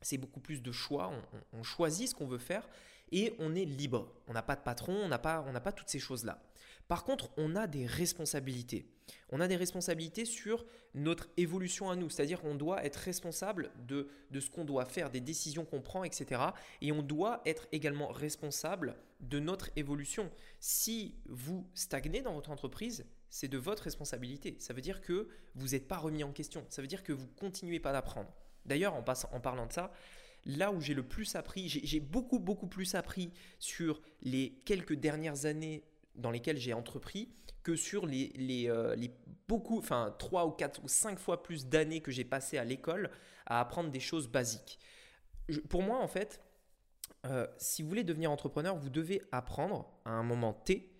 c'est 0.01 0.17
beaucoup 0.17 0.39
plus 0.39 0.61
de 0.61 0.71
choix. 0.71 1.11
On, 1.53 1.63
choisit 1.63 2.09
ce 2.09 2.15
qu'on 2.15 2.27
veut 2.27 2.37
faire 2.37 2.67
et 3.11 3.35
on 3.39 3.55
est 3.55 3.65
libre. 3.65 4.13
On 4.27 4.33
n'a 4.33 4.43
pas 4.43 4.55
de 4.55 4.61
patron, 4.61 4.93
on 4.93 5.07
n'a 5.07 5.19
pas, 5.19 5.41
pas 5.41 5.71
toutes 5.71 5.89
ces 5.89 5.99
choses-là. 5.99 6.41
Par 6.89 7.03
contre, 7.03 7.29
on 7.37 7.55
a 7.55 7.67
des 7.67 7.85
responsabilités. 7.85 8.87
On 9.29 9.41
a 9.41 9.47
des 9.47 9.55
responsabilités 9.55 10.25
sur 10.25 10.65
notre 10.95 11.29
évolution 11.37 11.91
à 11.91 11.95
nous, 11.95 12.09
c'est-à-dire 12.09 12.41
qu'on 12.41 12.55
doit 12.55 12.83
être 12.83 12.95
responsable 12.95 13.71
de, 13.87 14.09
ce 14.39 14.49
qu'on 14.49 14.65
doit 14.65 14.85
faire, 14.85 15.11
des 15.11 15.21
décisions 15.21 15.65
qu'on 15.65 15.81
prend, 15.81 16.03
etc. 16.03 16.41
Et 16.81 16.91
on 16.91 17.03
doit 17.03 17.43
être 17.45 17.67
également 17.71 18.07
responsable 18.07 18.95
de 19.19 19.39
notre 19.39 19.69
évolution. 19.75 20.31
Si 20.59 21.15
vous 21.27 21.69
stagnez 21.75 22.21
dans 22.21 22.33
votre 22.33 22.49
entreprise, 22.49 23.05
c'est 23.29 23.47
de 23.47 23.59
votre 23.59 23.83
responsabilité. 23.83 24.55
Ça 24.57 24.73
veut 24.73 24.81
dire 24.81 25.01
que 25.01 25.29
vous 25.53 25.69
n'êtes 25.69 25.87
pas 25.87 25.99
remis 25.99 26.23
en 26.23 26.31
question. 26.31 26.65
Ça 26.69 26.81
veut 26.81 26.87
dire 26.87 27.03
que 27.03 27.13
vous 27.13 27.27
continuez 27.27 27.79
pas 27.79 27.91
d'apprendre. 27.91 28.33
D'ailleurs, 28.65 28.95
en, 28.95 29.03
en 29.31 29.39
parlant 29.39 29.67
de 29.67 29.73
ça, 29.73 29.91
là 30.45 30.71
où 30.71 30.81
j'ai 30.81 30.95
le 30.95 31.03
plus 31.03 31.35
appris, 31.35 31.69
j'ai 31.69 31.99
beaucoup, 31.99 32.39
beaucoup 32.39 32.67
plus 32.67 32.95
appris 32.95 33.31
sur 33.59 34.01
les 34.23 34.59
quelques 34.65 34.95
dernières 34.95 35.45
années 35.45 35.83
dans 36.19 36.31
lesquelles 36.31 36.57
j'ai 36.57 36.73
entrepris 36.73 37.29
que 37.63 37.75
sur 37.75 38.05
les, 38.05 38.29
les, 38.35 38.69
euh, 38.69 38.95
beaucoup, 39.47 39.79
enfin 39.79 40.15
3 40.17 40.45
ou 40.45 40.51
4 40.51 40.83
ou 40.83 40.87
5 40.87 41.19
fois 41.19 41.43
plus 41.43 41.67
d'années 41.67 42.01
que 42.01 42.11
j'ai 42.11 42.23
passé 42.23 42.57
à 42.57 42.63
l'école 42.63 43.09
à 43.45 43.59
apprendre 43.59 43.89
des 43.89 43.99
choses 43.99 44.27
basiques. 44.27 44.79
pour 45.69 45.81
moi, 45.81 45.99
en 45.99 46.07
fait, 46.07 46.41
euh, 47.25 47.47
si 47.57 47.81
vous 47.81 47.89
voulez 47.89 48.03
devenir 48.03 48.31
entrepreneur, 48.31 48.75
vous 48.75 48.89
devez 48.89 49.21
apprendre 49.31 49.91
à 50.05 50.11
un 50.11 50.23
moment 50.23 50.53
T 50.53 50.93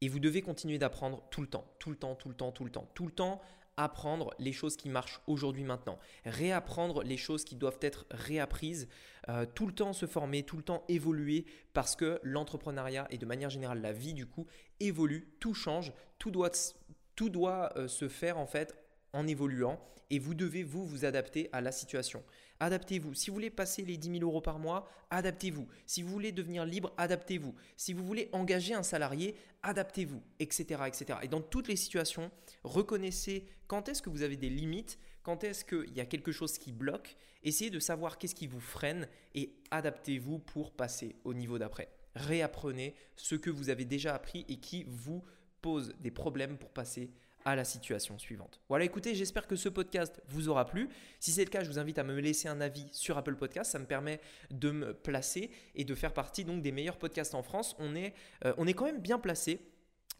et 0.00 0.08
vous 0.08 0.18
devez 0.18 0.42
continuer 0.42 0.78
d'apprendre 0.78 1.22
tout 1.30 1.42
le 1.42 1.46
temps, 1.46 1.66
tout 1.78 1.90
le 1.90 1.96
temps, 1.96 2.14
tout 2.14 2.28
le 2.28 2.34
temps, 2.34 2.50
tout 2.50 2.64
le 2.64 2.70
temps, 2.70 2.90
tout 2.94 3.06
le 3.06 3.12
temps, 3.12 3.40
apprendre 3.84 4.34
les 4.38 4.52
choses 4.52 4.76
qui 4.76 4.88
marchent 4.88 5.20
aujourd'hui 5.26 5.64
maintenant, 5.64 5.98
réapprendre 6.24 7.02
les 7.02 7.16
choses 7.16 7.44
qui 7.44 7.56
doivent 7.56 7.78
être 7.80 8.06
réapprises, 8.10 8.88
euh, 9.28 9.46
tout 9.46 9.66
le 9.66 9.72
temps 9.72 9.92
se 9.92 10.06
former, 10.06 10.42
tout 10.42 10.56
le 10.56 10.62
temps 10.62 10.84
évoluer 10.88 11.46
parce 11.72 11.96
que 11.96 12.20
l'entrepreneuriat 12.22 13.06
et 13.10 13.18
de 13.18 13.26
manière 13.26 13.50
générale 13.50 13.80
la 13.80 13.92
vie 13.92 14.14
du 14.14 14.26
coup 14.26 14.46
évolue, 14.80 15.28
tout 15.40 15.54
change, 15.54 15.92
tout 16.18 16.30
doit, 16.30 17.72
euh, 17.76 17.88
se 17.88 18.08
faire 18.08 18.38
en 18.38 18.46
fait 18.46 18.74
en 19.12 19.26
évoluant 19.26 19.80
et 20.10 20.18
vous 20.18 20.34
devez 20.34 20.62
vous 20.62 20.84
vous 20.84 21.04
adapter 21.04 21.48
à 21.52 21.60
la 21.60 21.72
situation. 21.72 22.22
Adaptez-vous. 22.60 23.14
Si 23.14 23.30
vous 23.30 23.34
voulez 23.34 23.50
passer 23.50 23.82
les 23.82 23.96
10 23.96 24.18
000 24.18 24.22
euros 24.22 24.40
par 24.40 24.58
mois, 24.58 24.86
adaptez-vous. 25.10 25.66
Si 25.86 26.02
vous 26.02 26.10
voulez 26.10 26.30
devenir 26.30 26.64
libre, 26.64 26.92
adaptez-vous. 26.98 27.54
Si 27.76 27.92
vous 27.92 28.04
voulez 28.04 28.28
engager 28.32 28.74
un 28.74 28.82
salarié, 28.82 29.34
adaptez-vous, 29.62 30.22
etc., 30.38 30.82
etc. 30.86 31.18
Et 31.22 31.28
dans 31.28 31.40
toutes 31.40 31.68
les 31.68 31.76
situations, 31.76 32.30
reconnaissez 32.62 33.46
quand 33.66 33.88
est-ce 33.88 34.02
que 34.02 34.10
vous 34.10 34.22
avez 34.22 34.36
des 34.36 34.50
limites, 34.50 34.98
quand 35.22 35.42
est-ce 35.44 35.64
qu'il 35.64 35.94
y 35.94 36.00
a 36.00 36.06
quelque 36.06 36.32
chose 36.32 36.58
qui 36.58 36.72
bloque. 36.72 37.16
Essayez 37.42 37.70
de 37.70 37.78
savoir 37.78 38.18
qu'est-ce 38.18 38.34
qui 38.34 38.46
vous 38.46 38.60
freine 38.60 39.08
et 39.34 39.54
adaptez-vous 39.70 40.38
pour 40.38 40.72
passer 40.72 41.16
au 41.24 41.34
niveau 41.34 41.58
d'après. 41.58 41.88
Réapprenez 42.14 42.94
ce 43.16 43.34
que 43.34 43.50
vous 43.50 43.70
avez 43.70 43.84
déjà 43.84 44.14
appris 44.14 44.44
et 44.48 44.56
qui 44.56 44.84
vous 44.86 45.22
pose 45.62 45.94
des 46.00 46.10
problèmes 46.10 46.58
pour 46.58 46.70
passer 46.70 47.10
à 47.44 47.56
la 47.56 47.64
situation 47.64 48.18
suivante. 48.18 48.60
Voilà, 48.68 48.84
écoutez, 48.84 49.14
j'espère 49.14 49.46
que 49.46 49.56
ce 49.56 49.68
podcast 49.68 50.20
vous 50.28 50.48
aura 50.48 50.66
plu. 50.66 50.88
Si 51.18 51.30
c'est 51.32 51.44
le 51.44 51.50
cas, 51.50 51.62
je 51.62 51.68
vous 51.68 51.78
invite 51.78 51.98
à 51.98 52.04
me 52.04 52.18
laisser 52.20 52.48
un 52.48 52.60
avis 52.60 52.86
sur 52.92 53.18
Apple 53.18 53.36
Podcast. 53.36 53.70
Ça 53.70 53.78
me 53.78 53.86
permet 53.86 54.20
de 54.50 54.70
me 54.70 54.94
placer 54.94 55.50
et 55.74 55.84
de 55.84 55.94
faire 55.94 56.12
partie 56.12 56.44
donc 56.44 56.62
des 56.62 56.72
meilleurs 56.72 56.98
podcasts 56.98 57.34
en 57.34 57.42
France. 57.42 57.76
On 57.78 57.94
est, 57.94 58.14
euh, 58.44 58.52
on 58.58 58.66
est 58.66 58.74
quand 58.74 58.84
même 58.84 59.00
bien 59.00 59.18
placé. 59.18 59.60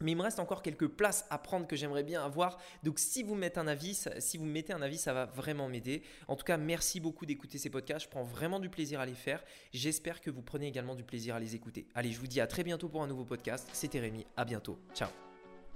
Mais 0.01 0.11
il 0.11 0.15
me 0.15 0.23
reste 0.23 0.39
encore 0.39 0.61
quelques 0.63 0.87
places 0.87 1.25
à 1.29 1.37
prendre 1.37 1.67
que 1.67 1.75
j'aimerais 1.75 2.03
bien 2.03 2.23
avoir. 2.23 2.57
Donc 2.83 2.99
si 2.99 3.23
vous 3.23 3.35
mettez 3.35 3.59
un 3.59 3.67
avis, 3.67 4.03
si 4.19 4.37
vous 4.37 4.45
mettez 4.45 4.73
un 4.73 4.81
avis, 4.81 4.97
ça 4.97 5.13
va 5.13 5.25
vraiment 5.25 5.69
m'aider. 5.69 6.01
En 6.27 6.35
tout 6.35 6.43
cas, 6.43 6.57
merci 6.57 6.99
beaucoup 6.99 7.25
d'écouter 7.25 7.57
ces 7.57 7.69
podcasts. 7.69 8.05
Je 8.05 8.09
prends 8.09 8.23
vraiment 8.23 8.59
du 8.59 8.69
plaisir 8.69 8.99
à 8.99 9.05
les 9.05 9.13
faire. 9.13 9.43
J'espère 9.73 10.21
que 10.21 10.31
vous 10.31 10.41
prenez 10.41 10.67
également 10.67 10.95
du 10.95 11.03
plaisir 11.03 11.35
à 11.35 11.39
les 11.39 11.55
écouter. 11.55 11.87
Allez, 11.93 12.11
je 12.11 12.19
vous 12.19 12.27
dis 12.27 12.41
à 12.41 12.47
très 12.47 12.63
bientôt 12.63 12.89
pour 12.89 13.03
un 13.03 13.07
nouveau 13.07 13.25
podcast. 13.25 13.69
C'était 13.73 13.99
Rémi. 13.99 14.25
À 14.35 14.45
bientôt. 14.45 14.79
Ciao. 14.95 15.30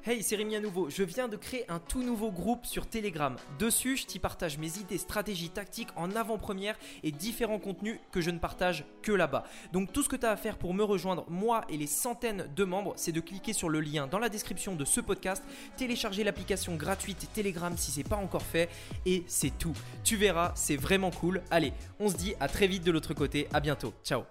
Hey, 0.07 0.21
c'est 0.21 0.35
Rémi 0.35 0.55
à 0.55 0.59
nouveau. 0.59 0.88
Je 0.91 1.01
viens 1.01 1.27
de 1.27 1.35
créer 1.35 1.65
un 1.67 1.79
tout 1.79 2.03
nouveau 2.03 2.29
groupe 2.29 2.67
sur 2.67 2.88
Telegram. 2.88 3.35
Dessus, 3.57 3.97
je 3.97 4.05
t'y 4.05 4.19
partage 4.19 4.59
mes 4.59 4.77
idées, 4.77 5.00
stratégies, 5.00 5.50
tactiques 5.50 5.89
en 5.95 6.12
avant-première 6.12 6.77
et 7.01 7.12
différents 7.12 7.57
contenus 7.57 7.97
que 8.12 8.21
je 8.21 8.29
ne 8.29 8.38
partage 8.38 8.85
que 9.01 9.12
là-bas. 9.12 9.45
Donc 9.74 9.91
tout 9.91 10.03
ce 10.03 10.09
que 10.09 10.15
tu 10.15 10.27
as 10.27 10.29
à 10.29 10.35
faire 10.38 10.59
pour 10.59 10.75
me 10.75 10.83
rejoindre, 10.83 11.25
moi 11.27 11.65
et 11.69 11.77
les 11.77 11.88
centaines 11.88 12.47
de 12.55 12.63
membres, 12.63 12.93
c'est 12.97 13.13
de 13.13 13.19
cliquer 13.19 13.51
sur 13.51 13.67
le 13.67 13.79
lien 13.79 14.05
dans 14.05 14.19
la 14.19 14.29
description 14.29 14.75
de 14.75 14.85
ce 14.85 15.01
podcast, 15.01 15.43
télécharger 15.75 16.24
l'application 16.24 16.75
gratuite 16.75 17.27
Telegram 17.33 17.75
si 17.75 17.89
c'est 17.89 18.07
pas 18.07 18.17
encore 18.17 18.43
fait 18.43 18.69
et 19.07 19.24
c'est 19.25 19.57
tout. 19.57 19.74
Tu 20.03 20.18
verras, 20.18 20.51
c'est 20.53 20.77
vraiment 20.77 21.09
cool. 21.09 21.41
Allez, 21.50 21.74
on 22.00 22.09
se 22.09 22.15
dit 22.15 22.35
à 22.39 22.48
très 22.48 22.68
vite 22.68 22.83
de 22.83 22.91
l'autre 22.91 23.15
côté. 23.15 23.48
À 23.53 23.59
bientôt. 23.59 23.91
Ciao. 24.03 24.25